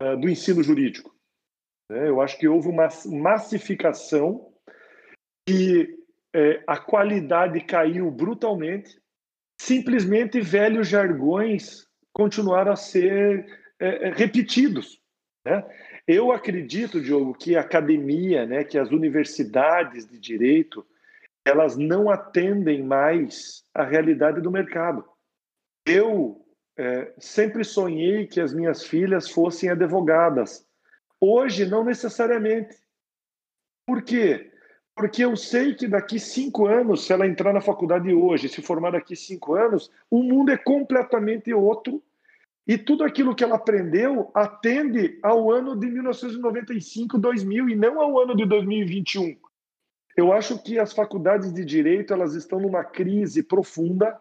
[0.00, 1.14] é, do ensino jurídico.
[1.90, 2.08] Né?
[2.08, 4.50] Eu acho que houve uma massificação
[5.48, 5.98] e
[6.34, 8.99] é, a qualidade caiu brutalmente
[9.60, 13.44] simplesmente velhos jargões continuaram a ser
[13.78, 14.98] é, é, repetidos.
[15.44, 15.62] Né?
[16.08, 20.84] Eu acredito, Diogo, que a academia, né, que as universidades de direito,
[21.44, 25.04] elas não atendem mais à realidade do mercado.
[25.84, 26.42] Eu
[26.78, 30.66] é, sempre sonhei que as minhas filhas fossem advogadas.
[31.20, 32.78] Hoje, não necessariamente.
[33.86, 34.49] Por quê?
[35.00, 38.90] Porque eu sei que daqui cinco anos, se ela entrar na faculdade hoje, se formar
[38.90, 42.02] daqui cinco anos, o mundo é completamente outro
[42.68, 48.20] e tudo aquilo que ela aprendeu atende ao ano de 1995, 2000 e não ao
[48.20, 49.38] ano de 2021.
[50.14, 54.20] Eu acho que as faculdades de direito elas estão numa crise profunda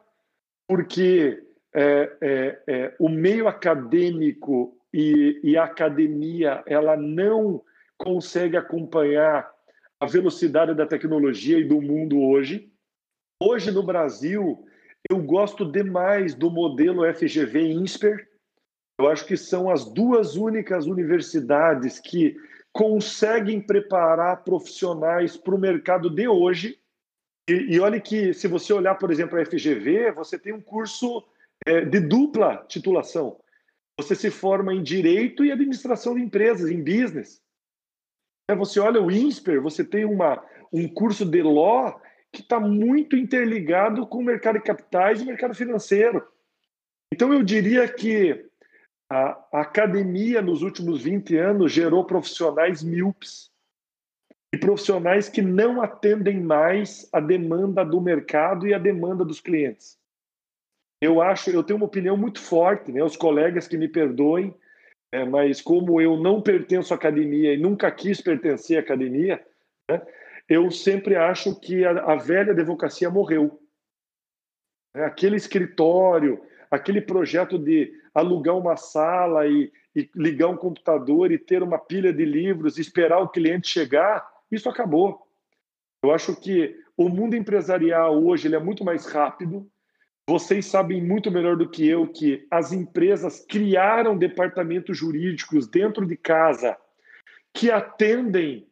[0.66, 1.44] porque
[1.76, 7.62] é, é, é, o meio acadêmico e, e a academia ela não
[7.98, 9.59] consegue acompanhar
[10.00, 12.72] a velocidade da tecnologia e do mundo hoje.
[13.42, 14.66] Hoje, no Brasil,
[15.10, 18.28] eu gosto demais do modelo FGV INSPER.
[19.00, 22.36] Eu acho que são as duas únicas universidades que
[22.72, 26.80] conseguem preparar profissionais para o mercado de hoje.
[27.50, 31.24] E, e olha que, se você olhar, por exemplo, a FGV, você tem um curso
[31.66, 33.38] é, de dupla titulação.
[33.98, 37.42] Você se forma em direito e administração de empresas, em business.
[38.50, 43.16] É, você olha o INSPER, você tem uma, um curso de law que está muito
[43.16, 46.28] interligado com o mercado de capitais e o mercado financeiro.
[47.14, 48.44] Então, eu diria que
[49.08, 53.52] a, a academia, nos últimos 20 anos, gerou profissionais míopes
[54.52, 59.96] e profissionais que não atendem mais a demanda do mercado e a demanda dos clientes.
[61.00, 63.04] Eu acho, eu tenho uma opinião muito forte, né?
[63.04, 64.56] Os colegas que me perdoem,
[65.12, 69.44] é, mas como eu não pertenço à academia e nunca quis pertencer à academia,
[69.90, 70.02] né?
[70.48, 73.60] eu sempre acho que a, a velha advocacia morreu.
[74.94, 81.38] É, aquele escritório, aquele projeto de alugar uma sala e, e, ligar um computador e
[81.38, 85.28] ter uma pilha de livros, esperar o cliente chegar, isso acabou.
[86.04, 89.70] Eu acho que o mundo empresarial hoje ele é muito mais rápido.
[90.30, 96.16] Vocês sabem muito melhor do que eu que as empresas criaram departamentos jurídicos dentro de
[96.16, 96.78] casa
[97.52, 98.70] que atendem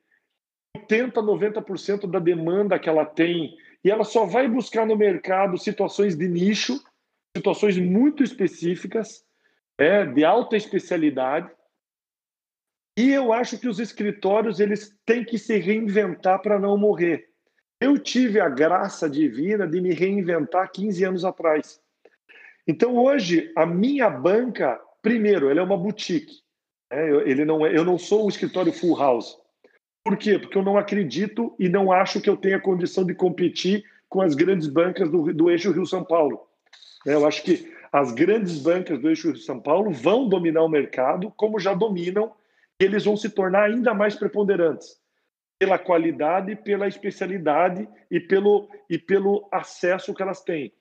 [0.77, 6.15] 80, 90% da demanda que ela tem e ela só vai buscar no mercado situações
[6.15, 6.79] de nicho,
[7.35, 9.25] situações muito específicas,
[9.79, 11.49] é, de alta especialidade.
[12.95, 17.27] E eu acho que os escritórios eles têm que se reinventar para não morrer.
[17.79, 21.79] Eu tive a graça divina de me reinventar 15 anos atrás.
[22.67, 26.41] Então hoje a minha banca, primeiro, ela é uma boutique.
[26.89, 29.37] É, ele não é, eu não sou um escritório full house.
[30.03, 30.39] Por quê?
[30.39, 34.33] Porque eu não acredito e não acho que eu tenha condição de competir com as
[34.33, 36.47] grandes bancas do, do eixo Rio-São Paulo.
[37.05, 41.31] É, eu acho que as grandes bancas do eixo Rio-São Paulo vão dominar o mercado,
[41.37, 42.31] como já dominam,
[42.81, 44.97] e eles vão se tornar ainda mais preponderantes
[45.59, 50.71] pela qualidade, pela especialidade e pelo, e pelo acesso que elas têm.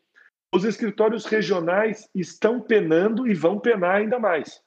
[0.55, 4.62] Os escritórios regionais estão penando e vão penar ainda mais.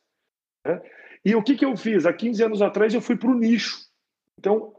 [0.66, 0.82] Né?
[1.24, 2.06] E o que, que eu fiz?
[2.06, 3.78] Há 15 anos atrás eu fui para o nicho.
[4.38, 4.74] Então,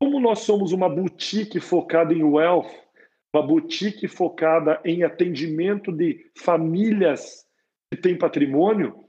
[0.00, 2.70] como nós somos uma boutique focada em wealth,
[3.34, 7.46] uma boutique focada em atendimento de famílias
[7.90, 9.04] que têm patrimônio,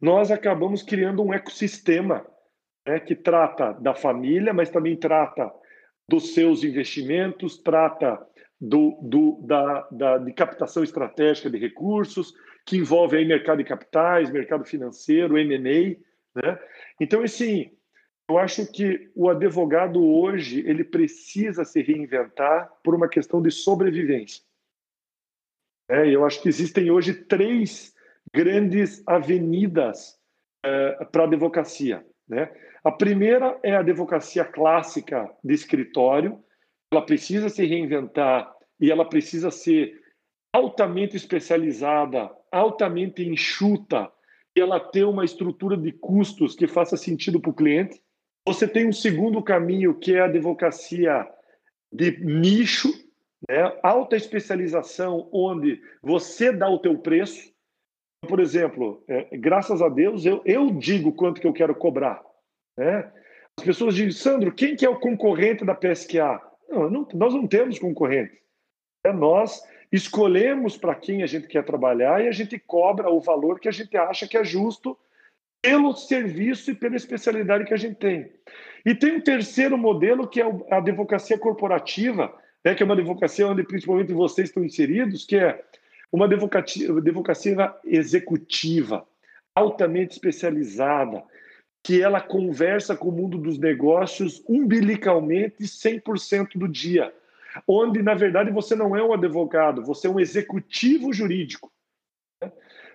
[0.00, 2.26] nós acabamos criando um ecossistema
[2.86, 5.52] né, que trata da família, mas também trata
[6.08, 8.24] dos seus investimentos, trata
[8.60, 12.34] do, do, da, da, de captação estratégica de recursos,
[12.66, 15.96] que envolve aí mercado de capitais, mercado financeiro, M&A.
[16.40, 16.58] Né?
[17.00, 17.76] Então, esse,
[18.28, 24.42] eu acho que o advogado hoje ele precisa se reinventar por uma questão de sobrevivência.
[25.88, 27.94] É, eu acho que existem hoje três
[28.32, 30.18] grandes avenidas
[30.64, 32.04] é, para a advocacia.
[32.28, 32.50] Né?
[32.82, 36.42] A primeira é a advocacia clássica de escritório.
[36.92, 40.00] Ela precisa se reinventar e ela precisa ser
[40.52, 44.10] altamente especializada, altamente enxuta,
[44.56, 48.00] e ela ter uma estrutura de custos que faça sentido para o cliente.
[48.46, 51.26] Você tem um segundo caminho, que é a advocacia
[51.92, 52.88] de nicho,
[53.48, 53.76] né?
[53.82, 57.52] alta especialização, onde você dá o teu preço.
[58.24, 62.22] Por exemplo, é, graças a Deus, eu, eu digo quanto que eu quero cobrar.
[62.76, 63.10] Né?
[63.58, 66.40] As pessoas dizem, Sandro, quem que é o concorrente da PSQA?
[66.68, 68.38] Não, não nós não temos concorrente.
[69.04, 73.60] É, nós escolhemos para quem a gente quer trabalhar e a gente cobra o valor
[73.60, 74.98] que a gente acha que é justo
[75.62, 78.30] pelo serviço e pela especialidade que a gente tem.
[78.84, 83.46] E tem um terceiro modelo, que é a advocacia corporativa, né, que é uma advocacia
[83.46, 85.62] onde principalmente vocês estão inseridos, que é
[86.14, 89.04] uma advocacia, executiva,
[89.52, 91.24] altamente especializada,
[91.82, 97.12] que ela conversa com o mundo dos negócios umbilicalmente 100% do dia,
[97.66, 101.72] onde, na verdade, você não é um advogado, você é um executivo jurídico.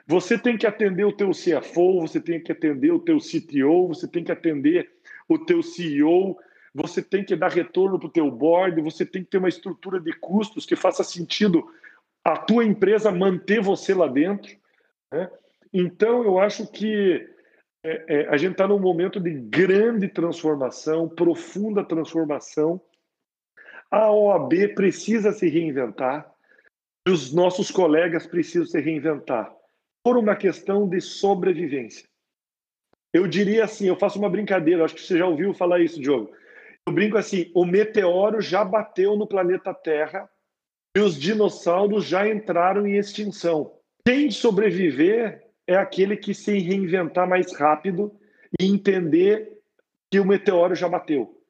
[0.08, 4.08] Você tem que atender o teu CFO, você tem que atender o teu CTO, você
[4.08, 4.90] tem que atender
[5.28, 6.38] o teu CEO,
[6.74, 10.00] você tem que dar retorno para o teu board, você tem que ter uma estrutura
[10.00, 11.70] de custos que faça sentido
[12.24, 14.56] a tua empresa manter você lá dentro.
[15.12, 15.30] Né?
[15.74, 17.28] Então, eu acho que
[17.84, 22.82] é, é, a gente está num momento de grande transformação, profunda transformação.
[23.90, 26.32] A OAB precisa se reinventar,
[27.08, 29.52] e os nossos colegas precisam se reinventar
[30.04, 32.08] por uma questão de sobrevivência.
[33.12, 36.32] Eu diria assim, eu faço uma brincadeira, acho que você já ouviu falar isso, Diogo.
[36.86, 40.30] Eu brinco assim, o meteoro já bateu no planeta Terra
[41.00, 43.72] e os dinossauros já entraram em extinção.
[44.06, 48.12] Quem sobreviver é aquele que se reinventar mais rápido
[48.60, 49.50] e entender
[50.12, 51.42] que o meteoro já bateu.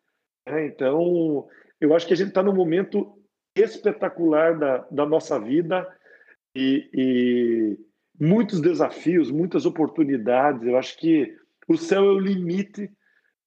[0.46, 1.48] É, então,
[1.82, 3.18] eu acho que a gente está num momento
[3.56, 5.88] espetacular da, da nossa vida
[6.56, 7.78] e, e
[8.20, 10.68] muitos desafios, muitas oportunidades.
[10.68, 11.36] Eu acho que
[11.68, 12.88] o céu é o limite.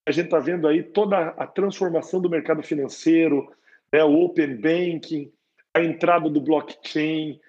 [0.05, 3.49] A gente está vendo aí toda a transformação do mercado financeiro,
[3.93, 5.33] né, o open banking,
[5.75, 7.41] a entrada do blockchain,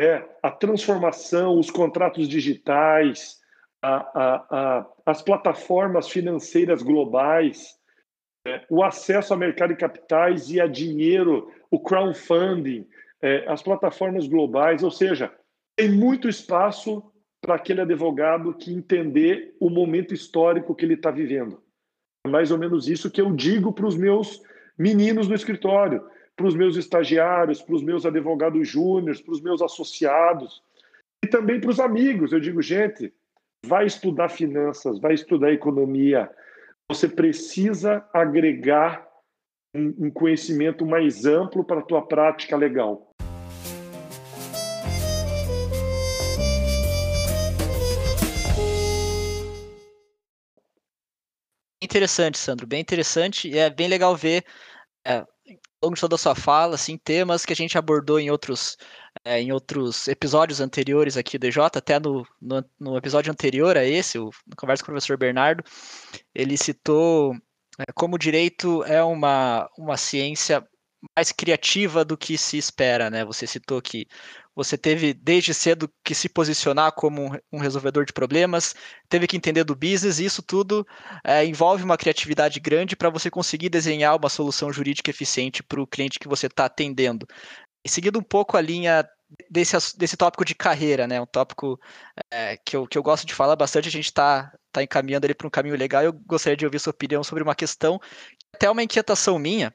[0.00, 3.38] é, a transformação, os contratos digitais,
[3.82, 7.76] a, a, a, as plataformas financeiras globais,
[8.46, 12.86] é, o acesso a mercado de capitais e a dinheiro, o crowdfunding,
[13.20, 15.32] é, as plataformas globais, ou seja,
[15.76, 17.02] tem muito espaço
[17.40, 21.62] para aquele advogado que entender o momento histórico que ele está vivendo.
[22.24, 24.42] É mais ou menos isso que eu digo para os meus
[24.76, 26.04] meninos no escritório,
[26.38, 30.62] para os meus estagiários, para os meus advogados júniores, para os meus associados
[31.22, 32.32] e também para os amigos.
[32.32, 33.12] Eu digo, gente,
[33.66, 36.30] vai estudar finanças, vai estudar economia.
[36.88, 39.04] Você precisa agregar
[39.74, 43.12] um, conhecimento mais amplo para a tua prática legal.
[51.82, 53.58] Interessante, Sandro, bem interessante.
[53.58, 54.44] É bem legal ver,
[55.04, 55.26] é,
[55.82, 58.76] longo de toda a sua fala, assim, temas que a gente abordou em outros,
[59.24, 63.84] é, em outros episódios anteriores aqui do DJ, até no, no, no episódio anterior a
[63.84, 65.62] esse, o, na conversa com o professor Bernardo,
[66.34, 67.34] ele citou
[67.78, 70.66] é, como o direito é uma, uma ciência
[71.16, 73.24] mais criativa do que se espera, né?
[73.24, 74.06] Você citou que
[74.54, 78.74] você teve desde cedo que se posicionar como um resolvedor de problemas,
[79.08, 80.86] teve que entender do business, e isso tudo
[81.24, 85.86] é, envolve uma criatividade grande para você conseguir desenhar uma solução jurídica eficiente para o
[85.86, 87.26] cliente que você está atendendo.
[87.84, 89.08] E seguindo um pouco a linha
[89.50, 91.20] desse, desse tópico de carreira, né?
[91.20, 91.78] Um tópico
[92.30, 95.34] é, que, eu, que eu gosto de falar bastante, a gente está tá encaminhando ele
[95.34, 96.02] para um caminho legal.
[96.02, 98.00] Eu gostaria de ouvir sua opinião sobre uma questão,
[98.52, 99.72] até uma inquietação minha,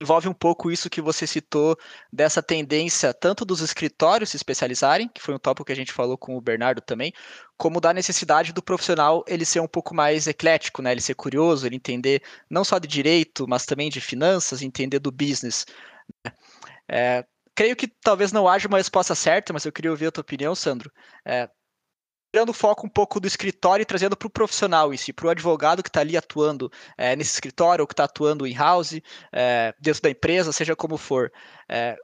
[0.00, 1.76] envolve um pouco isso que você citou
[2.12, 6.18] dessa tendência tanto dos escritórios se especializarem, que foi um tópico que a gente falou
[6.18, 7.12] com o Bernardo também,
[7.56, 10.92] como da necessidade do profissional ele ser um pouco mais eclético, né?
[10.92, 15.10] Ele ser curioso, ele entender não só de direito, mas também de finanças, entender do
[15.10, 15.64] business.
[16.24, 16.32] Né?
[16.88, 20.20] É, creio que talvez não haja uma resposta certa, mas eu queria ouvir a tua
[20.20, 20.92] opinião, Sandro.
[21.24, 21.48] É,
[22.36, 25.30] tirando o foco um pouco do escritório e trazendo para o profissional si, para o
[25.30, 29.00] advogado que está ali atuando é, nesse escritório ou que está atuando em house,
[29.32, 31.32] é, dentro da empresa, seja como for.
[31.66, 31.96] É,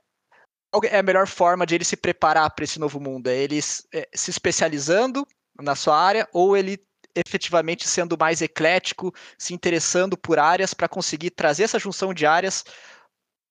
[0.71, 3.29] qual é a melhor forma de ele se preparar para esse novo mundo?
[3.29, 5.27] É ele se especializando
[5.61, 6.79] na sua área ou ele
[7.15, 12.65] efetivamente sendo mais eclético, se interessando por áreas para conseguir trazer essa junção de áreas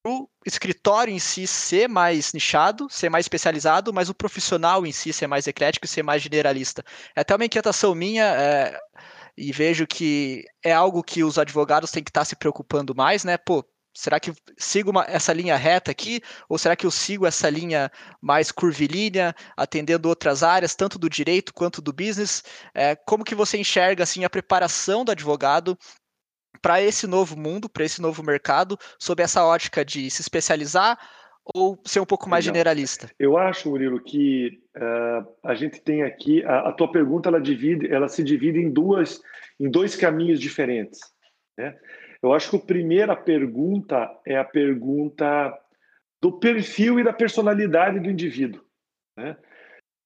[0.05, 5.13] o escritório em si ser mais nichado, ser mais especializado, mas o profissional em si
[5.13, 6.83] ser mais eclético e ser mais generalista.
[7.15, 8.79] É até uma inquietação minha, é,
[9.37, 13.37] e vejo que é algo que os advogados têm que estar se preocupando mais, né?
[13.37, 16.21] Pô, será que sigo uma, essa linha reta aqui?
[16.49, 21.53] Ou será que eu sigo essa linha mais curvilínea, atendendo outras áreas, tanto do direito
[21.53, 22.43] quanto do business?
[22.73, 25.77] É, como que você enxerga assim a preparação do advogado
[26.61, 30.97] para esse novo mundo, para esse novo mercado, sob essa ótica de se especializar
[31.43, 32.55] ou ser um pouco mais Legal.
[32.55, 33.09] generalista?
[33.17, 37.91] Eu acho, Murilo, que uh, a gente tem aqui a, a, tua pergunta ela divide,
[37.91, 39.21] ela se divide em duas,
[39.59, 40.99] em dois caminhos diferentes.
[41.57, 41.77] Né?
[42.21, 45.57] Eu acho que a primeira pergunta é a pergunta
[46.21, 48.63] do perfil e da personalidade do indivíduo.
[49.17, 49.35] Né?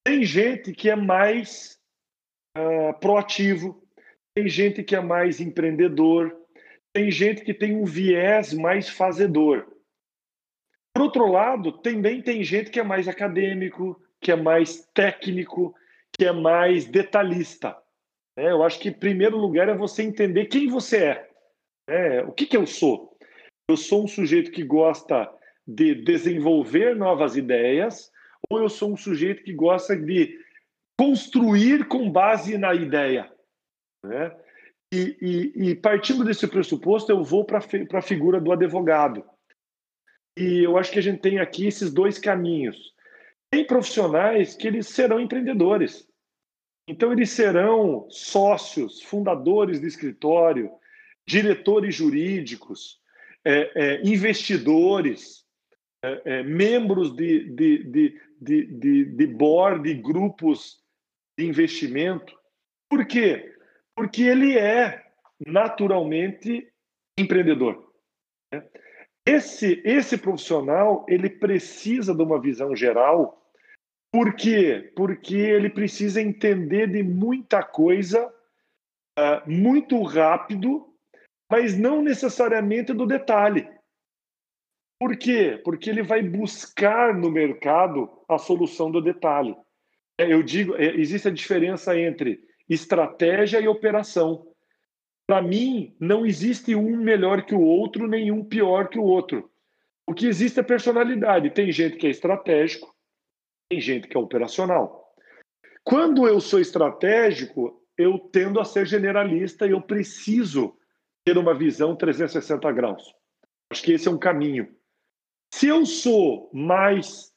[0.05, 1.77] Tem gente que é mais
[2.57, 3.83] uh, proativo,
[4.33, 6.44] tem gente que é mais empreendedor,
[6.95, 9.67] tem gente que tem um viés mais fazedor.
[10.93, 15.75] Por outro lado, também tem gente que é mais acadêmico, que é mais técnico,
[16.17, 17.77] que é mais detalhista.
[18.38, 21.29] É, eu acho que, em primeiro lugar, é você entender quem você é.
[21.89, 23.17] é o que, que eu sou?
[23.69, 25.29] Eu sou um sujeito que gosta
[25.67, 28.10] de desenvolver novas ideias,
[28.49, 30.39] ou eu sou um sujeito que gosta de
[30.98, 33.29] construir com base na ideia?
[34.02, 34.33] Né?
[34.96, 37.60] E, e, e, partindo desse pressuposto, eu vou para
[37.93, 39.25] a figura do advogado.
[40.37, 42.93] E eu acho que a gente tem aqui esses dois caminhos.
[43.52, 46.08] Tem profissionais que eles serão empreendedores.
[46.87, 50.71] Então, eles serão sócios, fundadores de escritório,
[51.27, 53.00] diretores jurídicos,
[53.43, 55.43] é, é, investidores,
[56.04, 60.79] é, é membros de, de, de, de, de board, de grupos
[61.37, 62.33] de investimento.
[62.89, 63.54] Por quê?
[63.96, 65.06] Porque ele é
[65.46, 66.67] naturalmente
[67.17, 67.91] empreendedor.
[68.54, 68.63] Né?
[69.25, 73.41] esse, esse profissional ele precisa de uma visão geral.
[74.13, 74.93] Por quê?
[74.96, 78.27] Porque ele precisa entender de muita coisa
[79.17, 80.87] uh, muito rápido,
[81.52, 83.67] mas não necessariamente do detalhe.
[85.00, 85.60] Por quê?
[85.65, 89.56] Porque ele vai buscar no mercado a solução do detalhe.
[90.17, 92.39] É, eu digo, é, existe a diferença entre
[92.69, 94.47] estratégia e operação.
[95.27, 99.49] Para mim, não existe um melhor que o outro, nenhum pior que o outro.
[100.07, 101.49] O que existe é personalidade.
[101.49, 102.93] Tem gente que é estratégico,
[103.69, 105.13] tem gente que é operacional.
[105.83, 110.77] Quando eu sou estratégico, eu tendo a ser generalista e eu preciso
[111.25, 113.13] ter uma visão 360 graus.
[113.71, 114.75] Acho que esse é um caminho.
[115.53, 117.33] Se eu sou mais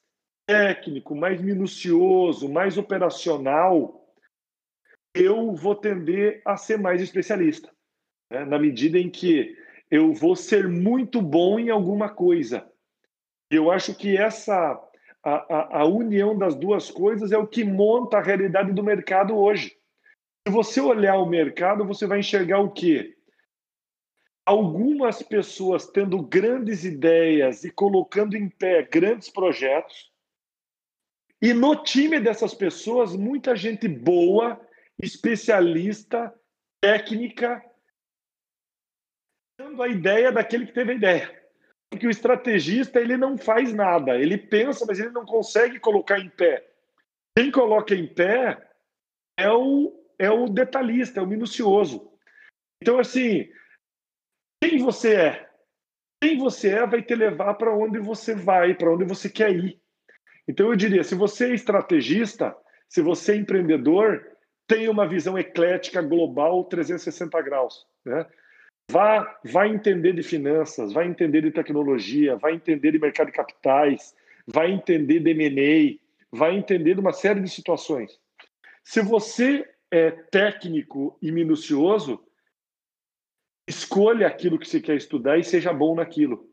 [0.46, 4.07] técnico, mais minucioso, mais operacional,
[5.14, 7.70] eu vou tender a ser mais especialista,
[8.30, 8.44] né?
[8.44, 9.56] na medida em que
[9.90, 12.70] eu vou ser muito bom em alguma coisa.
[13.50, 14.78] Eu acho que essa
[15.24, 19.36] a, a, a união das duas coisas é o que monta a realidade do mercado
[19.36, 19.76] hoje.
[20.46, 23.16] Se você olhar o mercado, você vai enxergar o quê?
[24.46, 30.10] Algumas pessoas tendo grandes ideias e colocando em pé grandes projetos.
[31.40, 34.58] E no time dessas pessoas, muita gente boa,
[35.00, 36.34] especialista,
[36.80, 37.64] técnica,
[39.58, 41.38] dando a ideia daquele que teve a ideia.
[41.90, 46.28] Porque o estrategista ele não faz nada, ele pensa, mas ele não consegue colocar em
[46.28, 46.68] pé.
[47.36, 48.70] Quem coloca em pé
[49.38, 52.12] é o é o detalhista, é o minucioso.
[52.82, 53.48] Então, assim,
[54.60, 55.50] quem você é?
[56.20, 59.80] Quem você é vai te levar para onde você vai, para onde você quer ir.
[60.48, 62.56] Então, eu diria: se você é estrategista,
[62.88, 64.26] se você é empreendedor,
[64.68, 67.86] tenha uma visão eclética, global, 360 graus.
[68.04, 68.24] Né?
[68.90, 74.14] Vá, vá entender de finanças, vai entender de tecnologia, vai entender de mercado de capitais,
[74.46, 75.98] vai entender de M&A,
[76.30, 78.20] vai entender de uma série de situações.
[78.84, 82.22] Se você é técnico e minucioso,
[83.66, 86.46] escolha aquilo que você quer estudar e seja bom naquilo.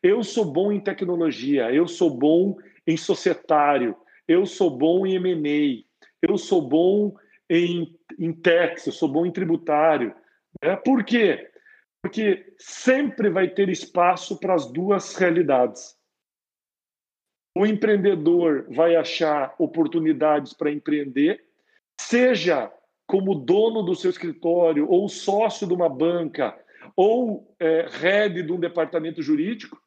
[0.00, 2.56] Eu sou bom em tecnologia, eu sou bom
[2.86, 3.96] em societário,
[4.28, 5.84] eu sou bom em M&A,
[6.22, 7.16] eu sou bom
[7.48, 8.40] em, em
[8.86, 10.14] eu sou bom em tributário.
[10.62, 10.76] Né?
[10.76, 11.50] Por quê?
[12.02, 15.96] Porque sempre vai ter espaço para as duas realidades.
[17.56, 21.44] O empreendedor vai achar oportunidades para empreender
[22.00, 22.72] seja
[23.06, 26.56] como dono do seu escritório, ou sócio de uma banca,
[26.94, 29.80] ou é, head de um departamento jurídico,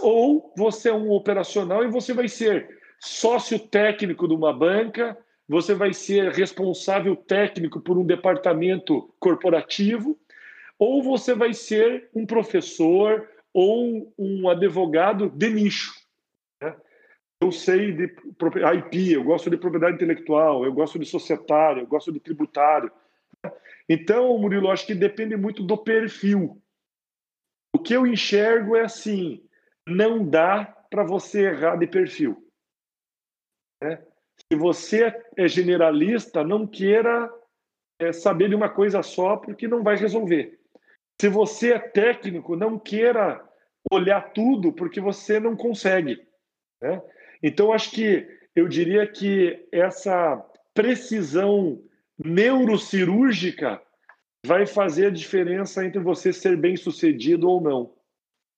[0.00, 5.18] ou você é um operacional e você vai ser sócio técnico de uma banca,
[5.50, 10.18] você vai ser responsável técnico por um departamento corporativo,
[10.78, 16.00] ou você vai ser um professor ou um advogado de nicho
[17.40, 22.12] eu sei de IP, eu gosto de propriedade intelectual, eu gosto de societário, eu gosto
[22.12, 22.92] de tributário.
[23.88, 26.62] Então, Murilo, acho que depende muito do perfil.
[27.74, 29.42] O que eu enxergo é assim:
[29.88, 32.46] não dá para você errar de perfil.
[33.82, 34.04] Né?
[34.52, 37.30] Se você é generalista, não queira
[37.98, 40.58] é, saber de uma coisa só, porque não vai resolver.
[41.20, 43.46] Se você é técnico, não queira
[43.92, 46.26] olhar tudo, porque você não consegue.
[46.82, 47.02] Né?
[47.42, 48.26] Então, acho que
[48.56, 50.36] eu diria que essa
[50.74, 51.82] precisão
[52.18, 53.80] neurocirúrgica
[54.44, 57.94] vai fazer a diferença entre você ser bem sucedido ou não.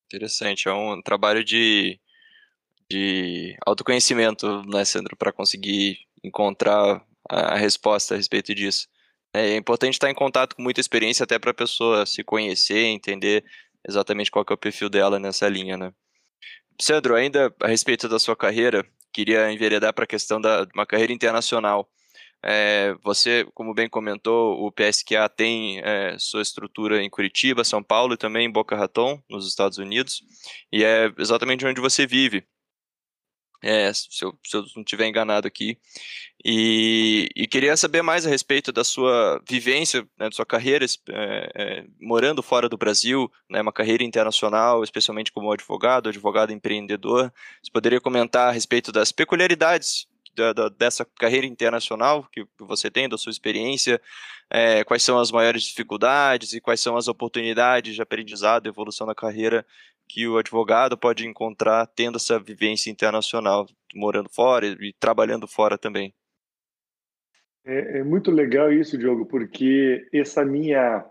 [0.07, 1.99] Interessante, é um trabalho de,
[2.93, 8.87] de autoconhecimento, né, Sandro, para conseguir encontrar a resposta a respeito disso.
[9.33, 13.45] É importante estar em contato com muita experiência até para a pessoa se conhecer, entender
[13.89, 15.93] exatamente qual é o perfil dela nessa linha, né?
[16.81, 21.13] Sandro, ainda a respeito da sua carreira, queria enveredar para a questão da uma carreira
[21.13, 21.89] internacional.
[22.45, 28.15] É, você, como bem comentou, o PSQA tem é, sua estrutura em Curitiba, São Paulo
[28.15, 30.23] e também em Boca Raton, nos Estados Unidos,
[30.73, 32.45] e é exatamente onde você vive.
[33.63, 35.79] É, se, eu, se eu não estiver enganado aqui.
[36.45, 41.53] E, e, queria saber mais a respeito da sua vivência, né, da sua carreira é,
[41.55, 47.33] é, morando fora do Brasil, né, uma carreira internacional, especialmente como advogado, advogado empreendedor.
[47.63, 53.09] Você poderia comentar a respeito das peculiaridades da, da, dessa carreira internacional que você tem,
[53.09, 54.01] da sua experiência,
[54.51, 59.15] é, quais são as maiores dificuldades e quais são as oportunidades de aprendizado evolução da
[59.15, 59.65] carreira
[60.13, 66.13] que o advogado pode encontrar tendo essa vivência internacional, morando fora e trabalhando fora também.
[67.65, 71.03] É, é muito legal isso, Diogo, porque essa minha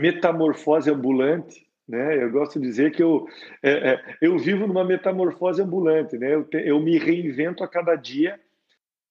[0.00, 2.22] metamorfose ambulante Né?
[2.22, 3.26] Eu gosto de dizer que eu,
[3.62, 6.16] é, é, eu vivo numa metamorfose ambulante.
[6.16, 6.34] Né?
[6.34, 8.40] Eu, te, eu me reinvento a cada dia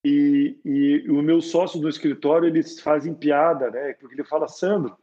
[0.04, 3.94] e, e o meu sócio no escritório eles fazem piada, né?
[4.00, 4.98] porque ele fala, Sandro,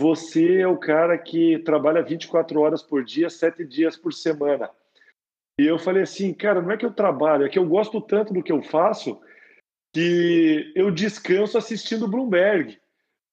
[0.00, 4.70] você é o cara que trabalha 24 horas por dia, sete dias por semana.
[5.60, 8.32] E eu falei assim, cara, não é que eu trabalho, é que eu gosto tanto
[8.34, 9.20] do que eu faço
[9.94, 12.76] que eu descanso assistindo Bloomberg.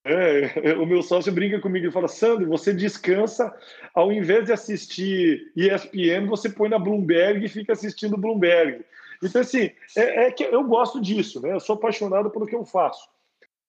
[0.04, 3.52] É, o meu sócio brinca comigo e fala: Sandro, você descansa,
[3.92, 8.84] ao invés de assistir ESPN, você põe na Bloomberg e fica assistindo Bloomberg.
[9.22, 11.52] Então, assim, é, é que eu gosto disso, né?
[11.52, 13.08] Eu sou apaixonado pelo que eu faço.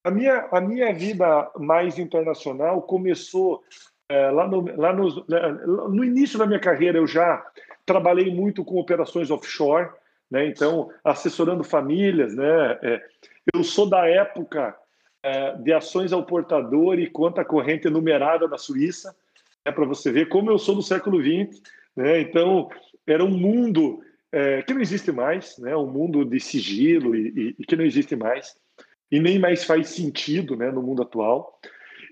[0.04, 3.64] A minha, a minha vida mais internacional começou
[4.10, 6.98] é, lá, no, lá no, no início da minha carreira.
[6.98, 7.46] Eu já
[7.86, 9.90] trabalhei muito com operações offshore,
[10.30, 10.48] né?
[10.48, 12.80] Então, assessorando famílias, né?
[12.82, 13.02] É,
[13.54, 14.76] eu sou da época
[15.24, 19.16] é, de ações ao portador e conta corrente numerada da Suíça,
[19.64, 21.62] é né, para você ver como eu sou do século XX.
[21.96, 22.20] Né?
[22.22, 22.70] Então,
[23.08, 24.02] era um mundo
[24.32, 25.76] é, que não existe mais, né?
[25.76, 28.56] um mundo de sigilo e, e, e, que não existe mais,
[29.12, 31.60] e nem mais faz sentido né, no mundo atual.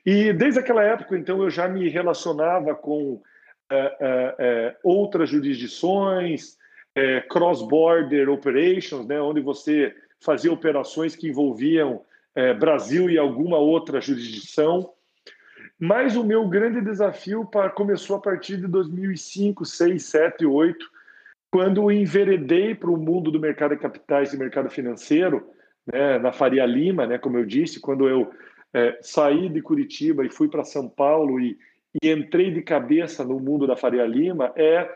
[0.06, 3.22] E desde aquela época, então, eu já me relacionava com
[3.72, 3.96] é,
[4.40, 6.60] é, outras jurisdições,
[7.30, 12.02] cross-border operations, né, onde você fazia operações que envolviam
[12.60, 14.92] Brasil e alguma outra jurisdição.
[15.80, 20.86] Mas o meu grande desafio começou a partir de 2005, 6, 7, 8,
[21.50, 25.50] quando enveredei para o mundo do mercado de capitais e mercado financeiro,
[25.86, 28.32] né, na Faria Lima, né, como eu disse, quando eu
[28.74, 31.58] é, saí de Curitiba e fui para São Paulo e,
[32.02, 34.90] e, entrei de cabeça no mundo da Faria Lima, é,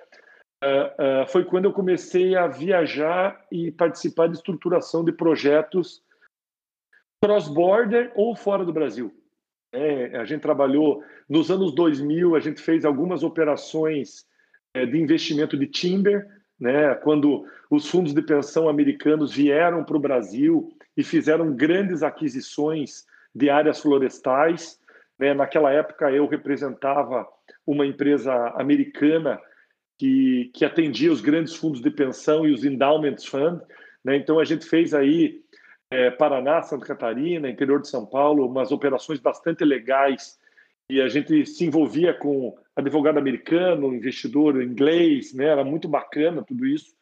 [0.63, 6.01] é, é foi quando eu comecei a viajar e participar de estruturação de projetos
[7.21, 9.13] cross-border ou fora do Brasil.
[9.73, 14.25] É, a gente trabalhou nos anos 2000, a gente fez algumas operações
[14.73, 16.27] é, de investimento de timber,
[16.57, 23.05] né, quando os fundos de pensão americanos vieram para o Brasil e fizeram grandes aquisições
[23.33, 24.79] de áreas florestais.
[25.17, 27.27] Né, naquela época eu representava
[27.65, 29.39] uma empresa americana
[29.97, 33.61] que, que atendia os grandes fundos de pensão e os endowment fund.
[34.03, 35.41] Né, então a gente fez aí
[35.89, 40.37] é, Paraná, Santa Catarina, interior de São Paulo, umas operações bastante legais
[40.89, 45.45] e a gente se envolvia com advogado americano, investidor inglês, né?
[45.45, 46.93] Era muito bacana tudo isso.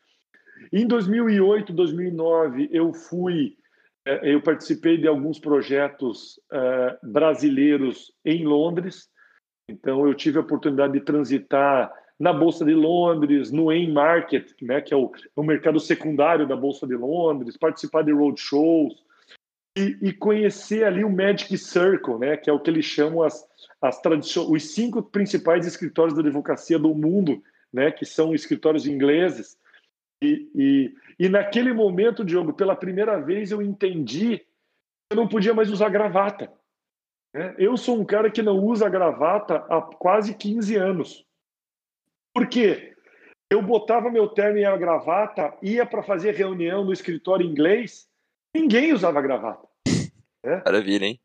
[0.72, 3.58] Em 2008, 2009, eu fui,
[4.06, 9.10] eu participei de alguns projetos uh, brasileiros em Londres.
[9.70, 14.82] Então, eu tive a oportunidade de transitar na Bolsa de Londres, no AIM Market, né,
[14.82, 18.94] que é o, é o mercado secundário da Bolsa de Londres, participar de roadshows
[19.78, 23.46] e, e conhecer ali o Magic Circle, né, que é o que eles chamam as,
[23.82, 24.00] as
[24.38, 27.42] os cinco principais escritórios da advocacia do mundo,
[27.74, 29.58] né, que são escritórios ingleses.
[30.24, 34.46] E, e, e naquele momento, Diogo, pela primeira vez eu entendi que
[35.12, 36.52] eu não podia mais usar gravata.
[37.34, 37.56] Né?
[37.58, 41.26] Eu sou um cara que não usa gravata há quase 15 anos.
[42.34, 42.96] Por quê?
[43.50, 48.08] Eu botava meu terno e a gravata, ia para fazer reunião no escritório inglês,
[48.56, 49.68] ninguém usava gravata.
[50.44, 50.62] Né?
[50.66, 51.20] Maravilha, hein?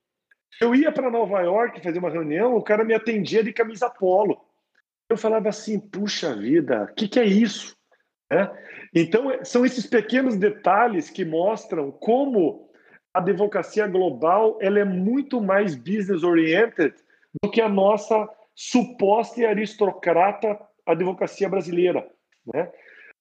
[0.60, 4.44] Eu ia para Nova York fazer uma reunião, o cara me atendia de camisa polo.
[5.08, 7.77] Eu falava assim, puxa vida, o que, que é isso?
[8.30, 8.50] É?
[8.94, 12.68] Então, são esses pequenos detalhes que mostram como
[13.14, 16.94] a advocacia global ela é muito mais business-oriented
[17.42, 22.06] do que a nossa suposta e aristocrata advocacia brasileira,
[22.46, 22.70] né?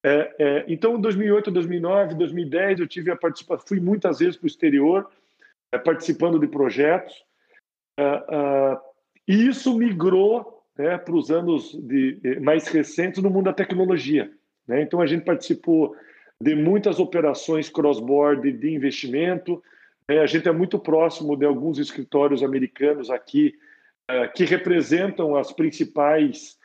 [0.04, 4.46] É, é, então, em 2008, 2009, 2010, eu tive a participação, fui muitas vezes para
[4.46, 5.10] o exterior,
[5.72, 7.14] é, participando de projetos,
[8.00, 8.78] é, é,
[9.28, 14.32] e isso migrou né, para os anos de, mais recentes no mundo da tecnologia.
[14.68, 14.82] Né?
[14.82, 15.96] Então, a gente participou
[16.42, 19.64] de muitas operações cross-border de investimento,
[20.10, 20.20] né?
[20.20, 23.56] a gente é muito próximo de alguns escritórios americanos aqui
[24.10, 26.58] é, que representam as principais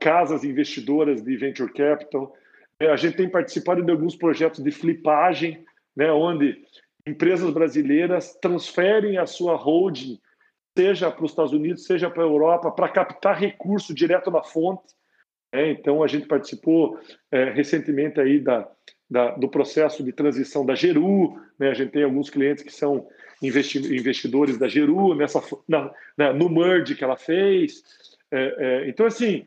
[0.00, 2.34] casas investidoras de venture capital.
[2.80, 5.64] A gente tem participado de alguns projetos de flipagem,
[5.96, 6.62] né, onde
[7.06, 10.20] empresas brasileiras transferem a sua holding,
[10.76, 14.94] seja para os Estados Unidos, seja para a Europa, para captar recurso direto na fonte.
[15.52, 16.98] É, então, a gente participou
[17.30, 18.68] é, recentemente aí da,
[19.10, 21.40] da, do processo de transição da Geru.
[21.58, 21.70] Né?
[21.70, 23.06] A gente tem alguns clientes que são
[23.42, 27.82] investidores da Geru nessa, na, na, no merge que ela fez.
[28.30, 29.46] É, é, então, assim,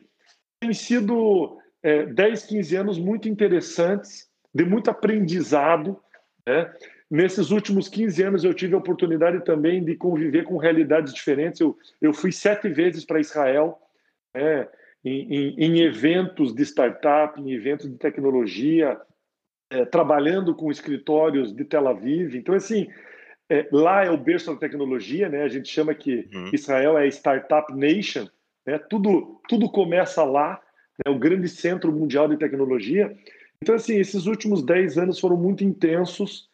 [0.58, 5.98] tem sido é, 10, 15 anos muito interessantes, de muito aprendizado,
[6.46, 6.72] né?
[7.10, 11.60] Nesses últimos 15 anos, eu tive a oportunidade também de conviver com realidades diferentes.
[11.60, 13.78] Eu, eu fui sete vezes para Israel,
[14.34, 14.66] né,
[15.04, 19.00] em, em, em, eventos de startup, em eventos de tecnologia,
[19.70, 22.36] é, trabalhando com escritórios de Tel Aviv.
[22.36, 22.88] Então, assim,
[23.50, 25.42] é, lá é o berço da tecnologia, né?
[25.42, 26.50] A gente chama que uhum.
[26.52, 28.26] Israel é a startup nation,
[28.66, 28.78] né?
[28.78, 30.60] Tudo, tudo começa lá,
[31.04, 31.14] é né?
[31.14, 33.16] o grande centro mundial de tecnologia.
[33.62, 36.48] Então, assim, esses últimos 10 anos foram muito intensos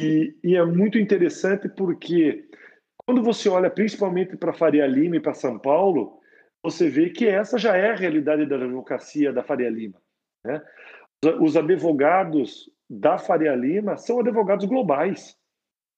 [0.00, 2.44] e, e é muito interessante porque
[3.04, 6.18] quando você olha principalmente para Faria Lima e para São Paulo,
[6.62, 10.00] você vê que essa já é a realidade da advocacia da Faria Lima.
[10.44, 10.62] Né?
[11.40, 15.36] os advogados da Faria Lima são advogados globais.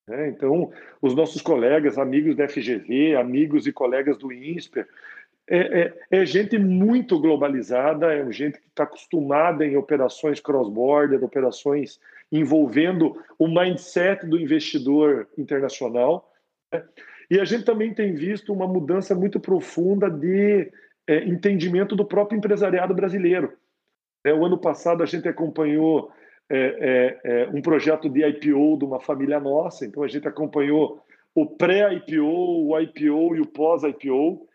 [0.08, 0.28] Né?
[0.28, 4.88] Então, os nossos colegas, amigos da FGV, amigos e colegas do INSPER,
[5.48, 12.00] é, é, é gente muito globalizada, é gente que está acostumada em operações cross-border, operações
[12.30, 16.32] envolvendo o mindset do investidor internacional.
[16.72, 16.84] Né?
[17.31, 20.70] E a gente também tem visto uma mudança muito profunda de
[21.07, 23.53] é, entendimento do próprio empresariado brasileiro.
[24.24, 26.11] É, o ano passado a gente acompanhou
[26.51, 31.01] é, é, é um projeto de IPO de uma família nossa, então a gente acompanhou
[31.35, 34.49] o pré-IPO, o IPO e o pós-IPO.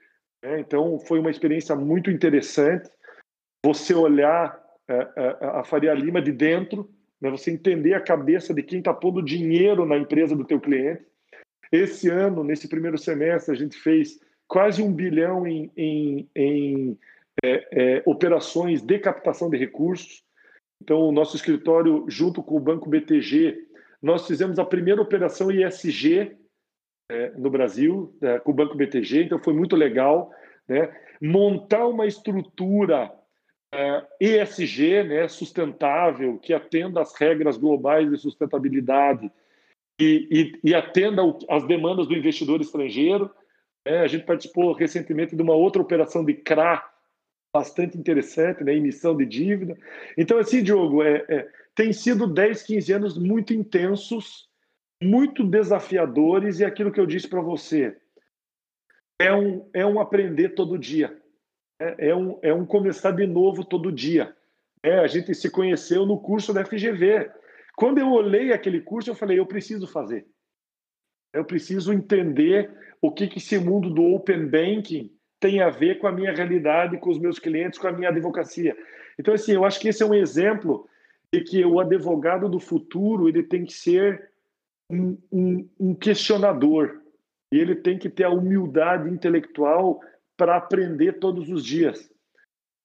[0.44, 0.60] Né?
[0.60, 2.90] Então foi uma experiência muito interessante.
[3.66, 7.30] Você olhar é, é, a Faria Lima de dentro, né?
[7.30, 11.04] você entender a cabeça de quem está pondo dinheiro na empresa do teu cliente.
[11.76, 14.18] Esse ano, nesse primeiro semestre, a gente fez
[14.48, 16.98] quase um bilhão em, em, em
[17.44, 20.24] é, é, operações de captação de recursos.
[20.82, 23.68] Então, o nosso escritório, junto com o Banco BTG,
[24.02, 26.38] nós fizemos a primeira operação ISG
[27.12, 30.32] é, no Brasil, é, com o Banco BTG, então foi muito legal.
[30.70, 30.96] Né?
[31.22, 33.12] Montar uma estrutura
[34.22, 39.30] ESG, é, né, sustentável, que atenda às regras globais de sustentabilidade
[40.00, 40.28] e,
[40.64, 43.32] e, e atenda às demandas do investidor estrangeiro.
[43.86, 46.84] É, a gente participou recentemente de uma outra operação de CRA,
[47.54, 48.76] bastante interessante, né?
[48.76, 49.78] emissão de dívida.
[50.18, 54.50] Então, assim, Diogo, é, é, tem sido 10, 15 anos muito intensos,
[55.02, 57.96] muito desafiadores, e aquilo que eu disse para você,
[59.20, 61.16] é um, é um aprender todo dia,
[61.80, 64.36] é, é, um, é um começar de novo todo dia.
[64.84, 67.32] É, a gente se conheceu no curso da FGV.
[67.76, 70.26] Quando eu olhei aquele curso, eu falei, eu preciso fazer.
[71.34, 72.72] Eu preciso entender
[73.02, 76.98] o que, que esse mundo do Open Banking tem a ver com a minha realidade,
[76.98, 78.76] com os meus clientes, com a minha advocacia.
[79.20, 80.88] Então, assim, eu acho que esse é um exemplo
[81.32, 84.30] de que o advogado do futuro ele tem que ser
[84.90, 87.02] um, um, um questionador
[87.52, 90.00] e ele tem que ter a humildade intelectual
[90.38, 92.10] para aprender todos os dias.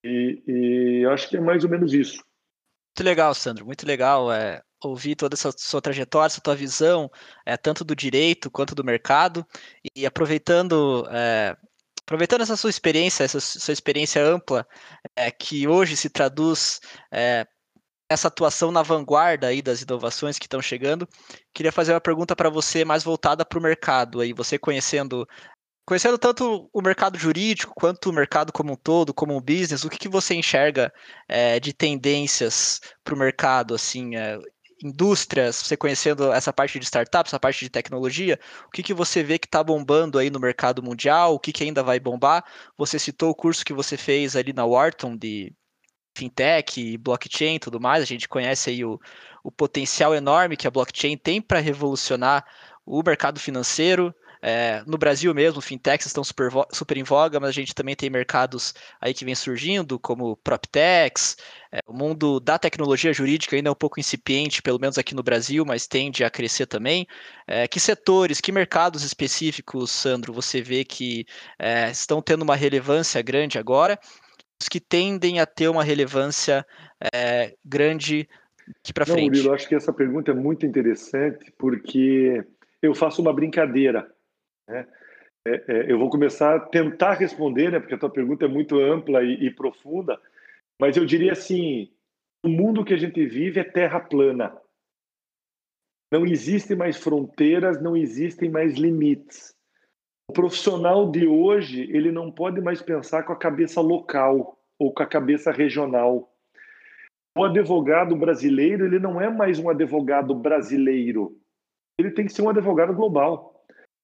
[0.05, 2.17] E, e acho que é mais ou menos isso.
[2.17, 7.11] Muito legal, Sandro, muito legal é, ouvir toda essa sua trajetória, essa tua visão,
[7.45, 9.47] é, tanto do direito quanto do mercado,
[9.95, 11.57] e aproveitando é,
[12.03, 14.67] aproveitando essa sua experiência, essa sua experiência ampla,
[15.15, 16.81] é, que hoje se traduz
[17.13, 17.47] é,
[18.11, 21.09] essa atuação na vanguarda aí das inovações que estão chegando,
[21.55, 24.21] queria fazer uma pergunta para você mais voltada para o mercado.
[24.21, 25.27] Aí você conhecendo
[25.87, 29.91] conhecendo tanto o mercado jurídico quanto o mercado como um todo, como um business, o
[29.91, 30.93] que, que você enxerga
[31.29, 34.39] é, de tendências para o mercado, assim, é,
[34.83, 39.23] indústrias, você conhecendo essa parte de startups, essa parte de tecnologia, o que, que você
[39.23, 42.45] vê que está bombando aí no mercado mundial, o que, que ainda vai bombar?
[42.77, 45.53] Você citou o curso que você fez ali na Wharton de
[46.17, 48.99] fintech, blockchain e tudo mais, a gente conhece aí o,
[49.45, 52.45] o potencial enorme que a blockchain tem para revolucionar
[52.85, 57.53] o mercado financeiro, é, no Brasil mesmo, fintechs estão super, super em voga, mas a
[57.53, 61.37] gente também tem mercados aí que vem surgindo, como PropTechs.
[61.71, 65.23] É, o mundo da tecnologia jurídica ainda é um pouco incipiente, pelo menos aqui no
[65.23, 67.07] Brasil, mas tende a crescer também.
[67.47, 71.27] É, que setores, que mercados específicos, Sandro, você vê que
[71.59, 73.99] é, estão tendo uma relevância grande agora?
[74.61, 76.67] Os que tendem a ter uma relevância
[77.13, 78.29] é, grande
[78.83, 79.29] aqui para frente?
[79.29, 82.45] Murilo, eu acho que essa pergunta é muito interessante, porque
[82.83, 84.11] eu faço uma brincadeira
[84.71, 84.87] né?
[85.47, 88.79] É, é, eu vou começar a tentar responder, né, porque a tua pergunta é muito
[88.79, 90.21] ampla e, e profunda,
[90.81, 91.91] mas eu diria assim:
[92.45, 94.57] o mundo que a gente vive é terra plana.
[96.13, 99.55] Não existem mais fronteiras, não existem mais limites.
[100.29, 105.03] O profissional de hoje, ele não pode mais pensar com a cabeça local ou com
[105.03, 106.33] a cabeça regional.
[107.37, 111.39] O advogado brasileiro, ele não é mais um advogado brasileiro.
[111.99, 113.50] Ele tem que ser um advogado global.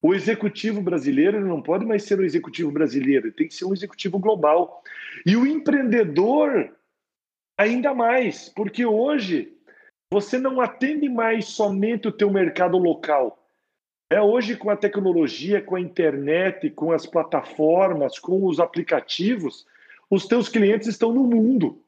[0.07, 4.21] O executivo brasileiro não pode mais ser o executivo brasileiro, tem que ser um executivo
[4.21, 4.85] global.
[5.27, 6.71] E o empreendedor,
[7.59, 9.53] ainda mais, porque hoje
[10.09, 13.45] você não atende mais somente o teu mercado local.
[14.09, 19.67] É hoje com a tecnologia, com a internet, com as plataformas, com os aplicativos,
[20.09, 21.83] os teus clientes estão no mundo.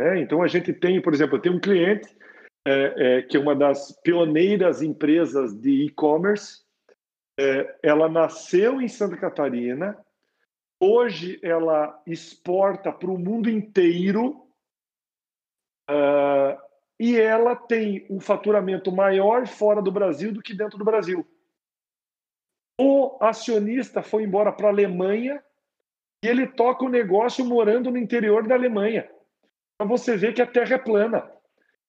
[0.00, 2.08] É, então a gente tem, por exemplo, tem um cliente
[2.66, 6.65] é, é, que é uma das pioneiras empresas de e-commerce.
[7.38, 9.96] É, ela nasceu em Santa Catarina.
[10.80, 14.46] Hoje ela exporta para o mundo inteiro.
[15.88, 16.58] Uh,
[16.98, 21.26] e ela tem um faturamento maior fora do Brasil do que dentro do Brasil.
[22.80, 25.42] O acionista foi embora para a Alemanha
[26.22, 29.08] e ele toca o negócio morando no interior da Alemanha.
[29.78, 31.30] Para você ver que a terra é plana.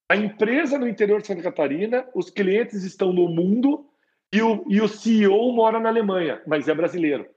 [0.10, 3.90] A empresa no interior de Santa Catarina, os clientes estão no mundo
[4.34, 7.28] e o, e o CEO mora na Alemanha, mas é brasileiro.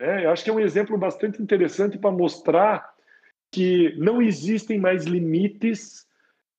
[0.00, 2.92] É, eu acho que é um exemplo bastante interessante para mostrar
[3.52, 6.04] que não existem mais limites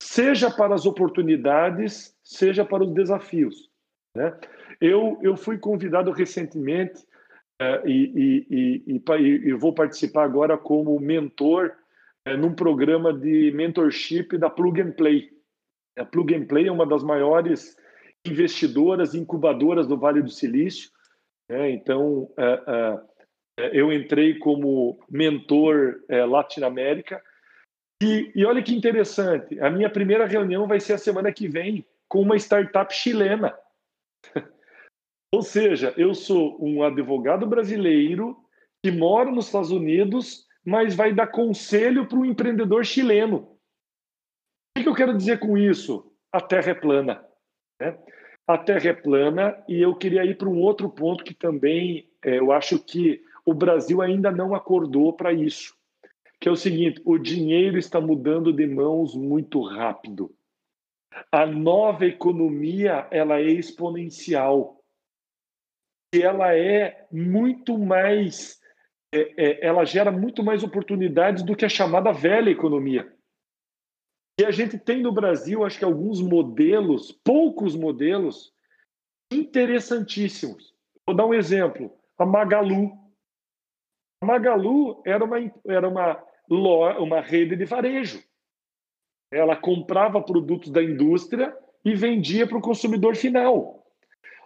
[0.01, 3.69] seja para as oportunidades, seja para os desafios.
[4.15, 4.37] Né?
[4.79, 7.01] Eu, eu fui convidado recentemente
[7.61, 11.73] uh, e, e, e, e, vou participar agora como mentor
[12.27, 15.29] uh, num programa de mentorship da Plug and Play.
[15.97, 17.75] A Plug and Play é uma das maiores
[18.25, 20.89] investidoras, incubadoras do Vale do Silício.
[21.49, 21.71] Né?
[21.71, 23.01] Então, uh,
[23.71, 27.21] eu entrei como mentor Latinoamérica
[28.03, 31.85] e, e olha que interessante, a minha primeira reunião vai ser a semana que vem
[32.09, 33.57] com uma startup chilena.
[35.33, 38.37] Ou seja, eu sou um advogado brasileiro
[38.83, 43.57] que mora nos Estados Unidos, mas vai dar conselho para um empreendedor chileno.
[44.77, 46.13] O que eu quero dizer com isso?
[46.31, 47.25] A Terra é plana.
[47.79, 47.97] Né?
[48.47, 52.39] A Terra é plana e eu queria ir para um outro ponto que também é,
[52.39, 55.75] eu acho que o Brasil ainda não acordou para isso
[56.39, 60.31] que é o seguinte: o dinheiro está mudando de mãos muito rápido.
[61.31, 64.79] A nova economia ela é exponencial
[66.13, 68.59] e ela é muito mais,
[69.11, 73.11] é, é, ela gera muito mais oportunidades do que a chamada velha economia.
[74.39, 78.53] E a gente tem no Brasil, acho que alguns modelos, poucos modelos
[79.31, 80.73] interessantíssimos.
[81.05, 82.91] Vou dar um exemplo: a Magalu.
[84.21, 88.23] A Magalu era uma, era uma uma rede de varejo.
[89.31, 93.83] Ela comprava produtos da indústria e vendia para o consumidor final.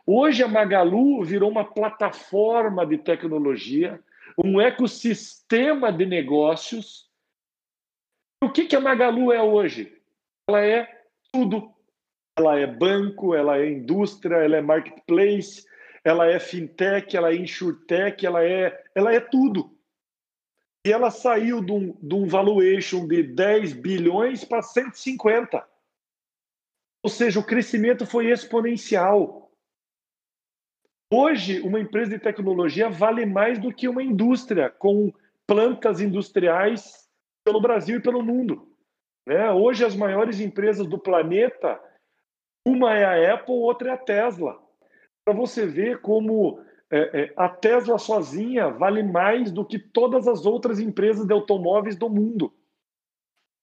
[0.05, 3.99] Hoje a Magalu virou uma plataforma de tecnologia,
[4.37, 7.08] um ecossistema de negócios.
[8.41, 10.01] O que, que a Magalu é hoje?
[10.47, 11.73] Ela é tudo.
[12.37, 15.65] Ela é banco, ela é indústria, ela é marketplace,
[16.05, 19.77] ela é fintech, ela é insurtech, ela é, ela é tudo.
[20.87, 25.67] E ela saiu de um, de um valuation de 10 bilhões para 150.
[27.03, 29.51] Ou seja, o crescimento foi exponencial.
[31.11, 35.11] Hoje, uma empresa de tecnologia vale mais do que uma indústria com
[35.45, 37.08] plantas industriais
[37.49, 38.67] pelo Brasil e pelo mundo.
[39.25, 39.51] Né?
[39.51, 41.79] Hoje, as maiores empresas do planeta,
[42.63, 44.61] uma é a Apple, outra é a Tesla.
[45.25, 50.45] Para você ver como é, é, a Tesla sozinha vale mais do que todas as
[50.45, 52.53] outras empresas de automóveis do mundo.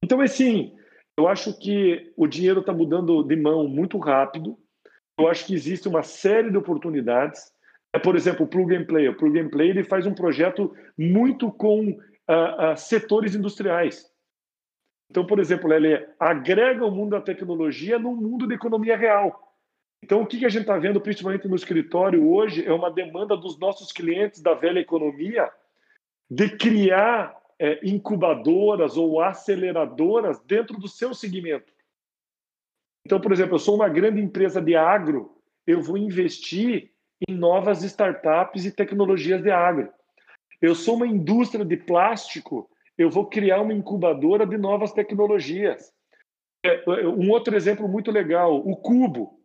[0.02, 0.76] Então, assim,
[1.16, 4.58] eu acho que o dinheiro está mudando de mão muito rápido.
[5.18, 7.52] Eu acho que existe uma série de oportunidades.
[7.94, 9.08] É, por exemplo, o Plug and Play.
[9.08, 11.96] O Plug and Play ele faz um projeto muito com
[12.76, 14.10] setores industriais.
[15.10, 19.54] Então, por exemplo, ele agrega o mundo da tecnologia no mundo da economia real.
[20.02, 23.58] Então, o que a gente está vendo, principalmente no escritório hoje, é uma demanda dos
[23.58, 25.50] nossos clientes da velha economia
[26.30, 31.72] de criar é, incubadoras ou aceleradoras dentro do seu segmento.
[33.04, 36.90] Então, por exemplo, eu sou uma grande empresa de agro, eu vou investir
[37.26, 39.92] em novas startups e tecnologias de agro.
[40.60, 45.92] Eu sou uma indústria de plástico, eu vou criar uma incubadora de novas tecnologias.
[46.64, 49.38] É, um outro exemplo muito legal, o Cubo.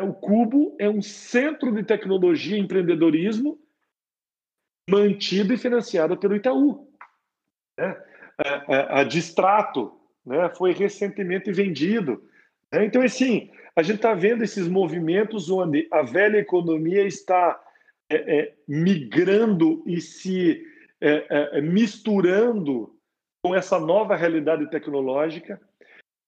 [0.00, 3.58] O Cubo é um centro de tecnologia e empreendedorismo
[4.88, 6.88] mantido e financiado pelo Itaú.
[7.78, 7.96] Né?
[8.38, 12.22] A, a, a Distrato né, foi recentemente vendido.
[12.72, 12.84] Né?
[12.84, 17.60] Então, assim, a gente está vendo esses movimentos onde a velha economia está
[18.10, 20.64] é, é, migrando e se
[21.00, 22.96] é, é misturando
[23.42, 25.60] com essa nova realidade tecnológica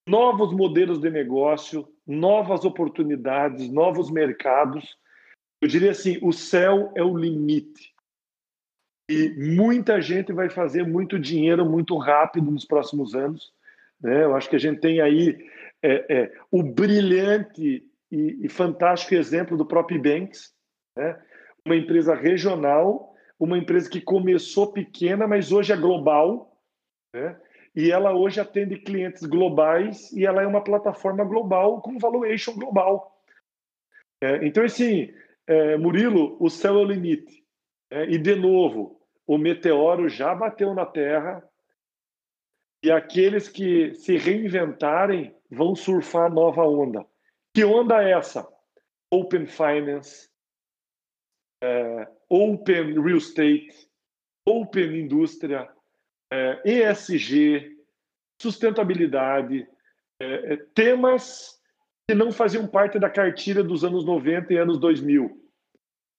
[0.09, 4.97] novos modelos de negócio, novas oportunidades, novos mercados.
[5.61, 7.95] Eu diria assim, o céu é o limite.
[9.11, 13.53] E muita gente vai fazer muito dinheiro muito rápido nos próximos anos.
[14.01, 14.25] Né?
[14.25, 15.37] Eu acho que a gente tem aí
[15.83, 20.55] é, é, o brilhante e, e, fantástico exemplo do próprio Banks,
[20.97, 21.21] né?
[21.65, 26.57] Uma empresa regional, uma empresa que começou pequena, mas hoje é global,
[27.15, 27.39] né?
[27.75, 33.23] e ela hoje atende clientes globais e ela é uma plataforma global com valuation global.
[34.21, 35.15] É, então, assim,
[35.47, 37.45] é, Murilo, o céu é o limite.
[37.91, 41.43] É, e, de novo, o meteoro já bateu na Terra
[42.83, 47.07] e aqueles que se reinventarem vão surfar a nova onda.
[47.55, 48.47] Que onda é essa?
[49.11, 50.28] Open Finance,
[51.63, 53.89] é, Open Real Estate,
[54.47, 55.69] Open Indústria,
[56.33, 57.77] é, ESG,
[58.41, 59.67] sustentabilidade,
[60.21, 61.59] é, é, temas
[62.09, 65.31] que não faziam parte da cartilha dos anos 90 e anos 2000.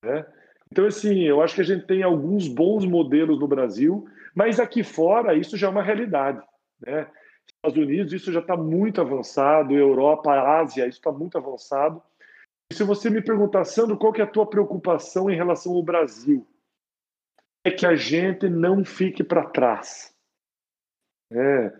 [0.03, 0.25] Né?
[0.71, 4.83] Então, assim, eu acho que a gente tem alguns bons modelos no Brasil, mas aqui
[4.83, 6.41] fora isso já é uma realidade.
[6.79, 7.07] Né?
[7.47, 12.01] Estados Unidos, isso já está muito avançado, Europa, Ásia, isso está muito avançado.
[12.71, 16.45] Se você me perguntar, Sandro, qual que é a tua preocupação em relação ao Brasil?
[17.63, 20.13] É que a gente não fique para trás.
[21.31, 21.73] É,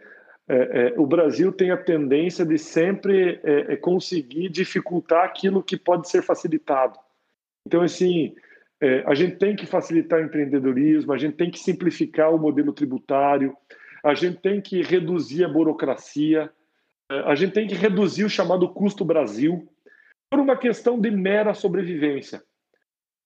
[0.47, 5.77] é, é, o Brasil tem a tendência de sempre é, é, conseguir dificultar aquilo que
[5.77, 6.97] pode ser facilitado.
[7.67, 8.35] Então, assim,
[8.81, 12.73] é, a gente tem que facilitar o empreendedorismo, a gente tem que simplificar o modelo
[12.73, 13.55] tributário,
[14.03, 16.51] a gente tem que reduzir a burocracia,
[17.09, 19.67] a gente tem que reduzir o chamado custo Brasil,
[20.30, 22.43] por uma questão de mera sobrevivência.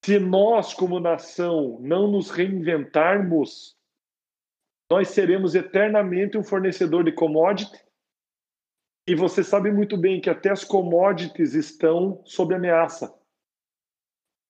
[0.06, 3.78] Se nós, como nação, não nos reinventarmos,
[4.91, 7.78] nós seremos eternamente um fornecedor de commodity.
[9.08, 13.14] E você sabe muito bem que até as commodities estão sob ameaça.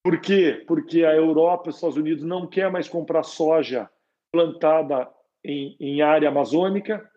[0.04, 0.64] Por quê?
[0.68, 3.90] Porque a Europa e os Estados Unidos não quer mais comprar soja
[4.32, 5.10] plantada
[5.44, 7.10] em, em área amazônica.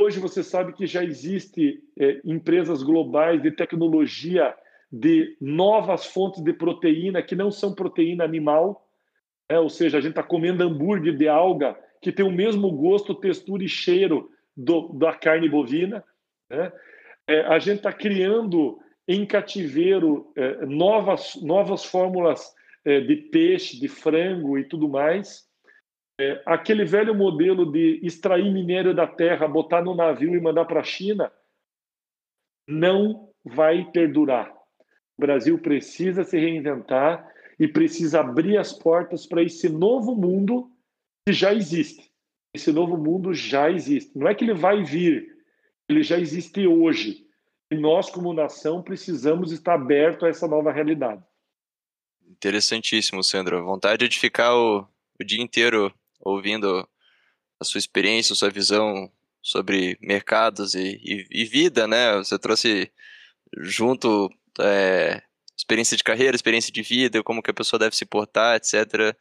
[0.00, 4.54] Hoje você sabe que já existe é, empresas globais de tecnologia
[4.96, 8.88] de novas fontes de proteína que não são proteína animal,
[9.50, 9.58] né?
[9.58, 13.64] ou seja, a gente está comendo hambúrguer de alga que tem o mesmo gosto, textura
[13.64, 16.04] e cheiro do, da carne bovina.
[16.48, 16.72] Né?
[17.26, 18.78] É, a gente está criando
[19.08, 25.48] em cativeiro é, novas, novas fórmulas é, de peixe, de frango e tudo mais.
[26.20, 30.80] É, aquele velho modelo de extrair minério da terra, botar no navio e mandar para
[30.80, 31.32] a China,
[32.68, 34.53] não vai perdurar.
[35.16, 40.70] O Brasil precisa se reinventar e precisa abrir as portas para esse novo mundo
[41.26, 42.10] que já existe.
[42.52, 44.16] Esse novo mundo já existe.
[44.16, 45.36] Não é que ele vai vir,
[45.88, 47.26] ele já existe hoje.
[47.70, 51.22] E nós, como nação, precisamos estar abertos a essa nova realidade.
[52.28, 53.64] Interessantíssimo, Sandro.
[53.64, 54.86] Vontade de ficar o,
[55.20, 56.86] o dia inteiro ouvindo
[57.60, 59.10] a sua experiência, a sua visão
[59.42, 62.16] sobre mercados e, e, e vida, né?
[62.16, 62.90] Você trouxe
[63.58, 64.30] junto
[64.60, 65.22] é,
[65.56, 69.16] experiência de carreira, experiência de vida, como que a pessoa deve se portar, etc.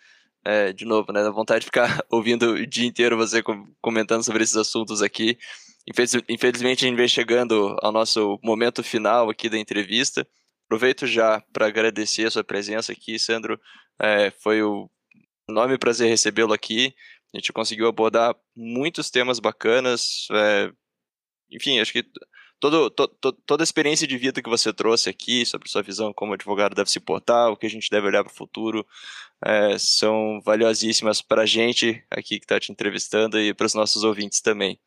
[0.45, 1.23] É, de novo, né?
[1.23, 3.41] Dá vontade de ficar ouvindo o dia inteiro você
[3.81, 5.37] comentando sobre esses assuntos aqui.
[6.29, 10.27] Infelizmente, a gente vem chegando ao nosso momento final aqui da entrevista.
[10.65, 13.59] Aproveito já para agradecer a sua presença aqui, Sandro.
[14.01, 14.89] É, foi o
[15.49, 16.93] enorme prazer recebê-lo aqui.
[17.33, 20.27] A gente conseguiu abordar muitos temas bacanas.
[20.31, 20.71] É,
[21.51, 22.03] enfim, acho que
[22.63, 26.13] todo, to, to, toda a experiência de vida que você trouxe aqui, sobre sua visão
[26.13, 28.87] como advogado deve se portar, o que a gente deve olhar para o futuro,
[29.45, 34.05] é, são valiosíssimas para a gente aqui que está te entrevistando e para os nossos
[34.05, 34.79] ouvintes também.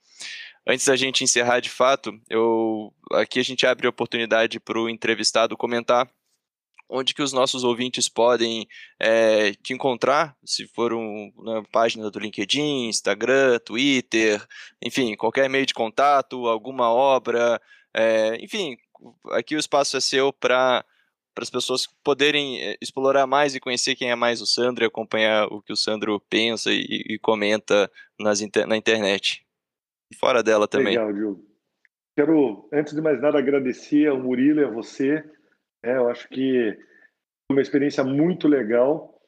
[0.66, 4.88] Antes da gente encerrar de fato, eu aqui a gente abre a oportunidade para o
[4.88, 6.08] entrevistado comentar
[6.88, 8.66] onde que os nossos ouvintes podem
[8.98, 14.44] é, te encontrar, se for um, na página do LinkedIn, Instagram, Twitter,
[14.82, 17.60] enfim, qualquer meio de contato, alguma obra,
[17.94, 18.76] é, enfim,
[19.32, 20.84] aqui o espaço é seu para
[21.34, 24.86] para as pessoas poderem é, explorar mais e conhecer quem é mais o Sandro e
[24.86, 29.44] acompanhar o que o Sandro pensa e, e comenta nas, na internet.
[30.10, 30.96] E fora dela também.
[30.96, 31.44] Legal, Diogo.
[32.16, 35.22] Quero, antes de mais nada, agradecer ao Murilo e a você
[35.86, 36.76] é, eu acho que
[37.48, 39.20] uma experiência muito legal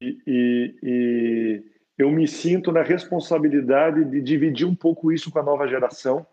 [0.00, 1.64] e, e, e,
[1.98, 6.26] eu me sinto na responsabilidade de dividir um pouco isso com a nova geração.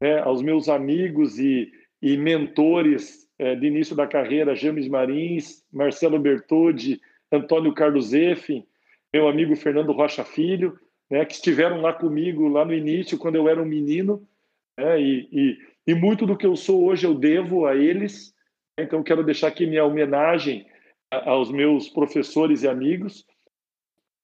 [0.00, 6.18] né, aos meus amigos e, e mentores é, de início da carreira, James Marins, Marcelo
[6.18, 8.64] Bertoldi, Antônio Carlos Effin,
[9.12, 10.78] meu amigo Fernando Rocha Filho,
[11.10, 14.26] né, que estiveram lá comigo lá no início, quando eu era um menino,
[14.76, 18.34] né, e, e, e, muito do que eu sou hoje eu devo a eles.
[18.78, 20.66] Então, quero deixar aqui minha homenagem
[21.10, 23.26] aos meus professores e amigos.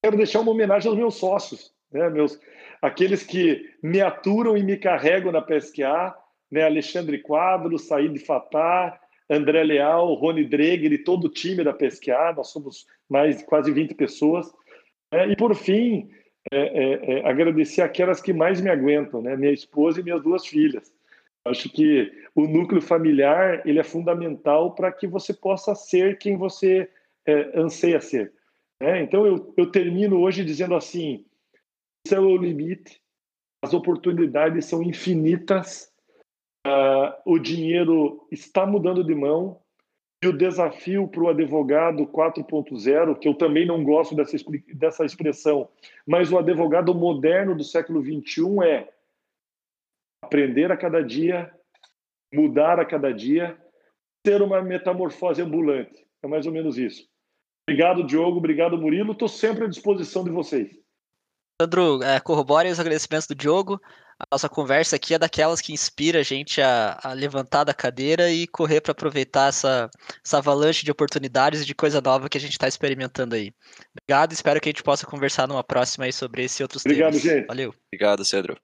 [0.02, 2.38] Quero deixar uma homenagem aos meus sócios, né, meus,
[2.84, 6.14] aqueles que me aturam e me carregam na PSQA,
[6.50, 12.34] né, Alexandre Quadro, Said Fatah, André Leal, Rony Dreger e todo o time da PSQA,
[12.36, 14.52] nós somos mais quase 20 pessoas.
[15.10, 16.10] É, e, por fim,
[16.52, 19.34] é, é, é, agradecer aquelas que mais me aguentam, né?
[19.34, 20.92] Minha esposa e minhas duas filhas.
[21.42, 26.86] Acho que o núcleo familiar ele é fundamental para que você possa ser quem você
[27.26, 28.30] é, anseia ser.
[28.78, 29.02] Né?
[29.02, 31.24] Então eu, eu termino hoje dizendo assim:
[32.12, 33.00] é o limite,
[33.62, 35.90] as oportunidades são infinitas,
[36.66, 39.60] uh, o dinheiro está mudando de mão,
[40.22, 44.36] e o desafio para o advogado 4.0, que eu também não gosto dessa,
[44.74, 45.68] dessa expressão,
[46.06, 48.88] mas o advogado moderno do século XXI é
[50.22, 51.52] aprender a cada dia,
[52.32, 53.58] mudar a cada dia,
[54.22, 56.06] ter uma metamorfose ambulante.
[56.22, 57.06] É mais ou menos isso.
[57.68, 58.38] Obrigado, Diogo.
[58.38, 59.12] Obrigado, Murilo.
[59.12, 60.83] Estou sempre à disposição de vocês.
[61.60, 63.80] Sandro, é, corrobore os agradecimentos do Diogo.
[64.18, 68.30] A nossa conversa aqui é daquelas que inspira a gente a, a levantar da cadeira
[68.30, 69.90] e correr para aproveitar essa,
[70.24, 73.52] essa avalanche de oportunidades e de coisa nova que a gente está experimentando aí.
[73.92, 77.12] Obrigado, espero que a gente possa conversar numa próxima aí sobre esse e outros Obrigado,
[77.12, 77.22] temas.
[77.22, 77.46] Gente.
[77.46, 77.74] Valeu.
[77.88, 78.56] Obrigado, Cedro.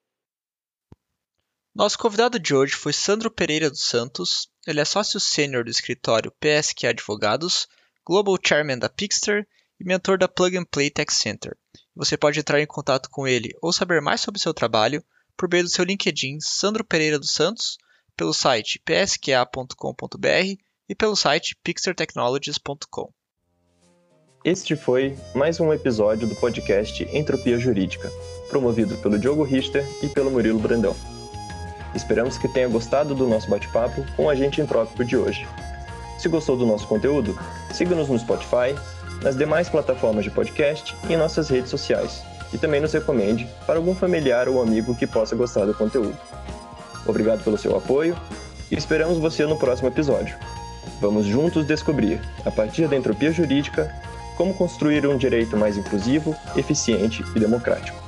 [1.73, 4.49] Nosso convidado de hoje foi Sandro Pereira dos Santos.
[4.67, 7.67] Ele é sócio sênior do escritório PSQ Advogados,
[8.05, 9.47] Global Chairman da Pixter
[9.79, 11.57] e mentor da Plug and Play Tech Center.
[12.01, 15.03] Você pode entrar em contato com ele ou saber mais sobre seu trabalho
[15.37, 17.77] por meio do seu LinkedIn Sandro Pereira dos Santos,
[18.17, 20.57] pelo site psqa.com.br
[20.89, 23.11] e pelo site pixertechnologies.com.
[24.43, 28.11] Este foi mais um episódio do podcast Entropia Jurídica,
[28.49, 30.95] promovido pelo Diogo Richter e pelo Murilo Brandão.
[31.93, 35.47] Esperamos que tenha gostado do nosso bate-papo com o agente entrópico de hoje.
[36.17, 37.37] Se gostou do nosso conteúdo,
[37.71, 38.73] siga-nos no Spotify,
[39.21, 43.77] nas demais plataformas de podcast e em nossas redes sociais e também nos recomende para
[43.77, 46.17] algum familiar ou amigo que possa gostar do conteúdo.
[47.05, 48.17] Obrigado pelo seu apoio
[48.69, 50.35] e esperamos você no próximo episódio.
[50.99, 53.93] Vamos juntos descobrir, a partir da entropia jurídica,
[54.37, 58.00] como construir um direito mais inclusivo, eficiente e democrático.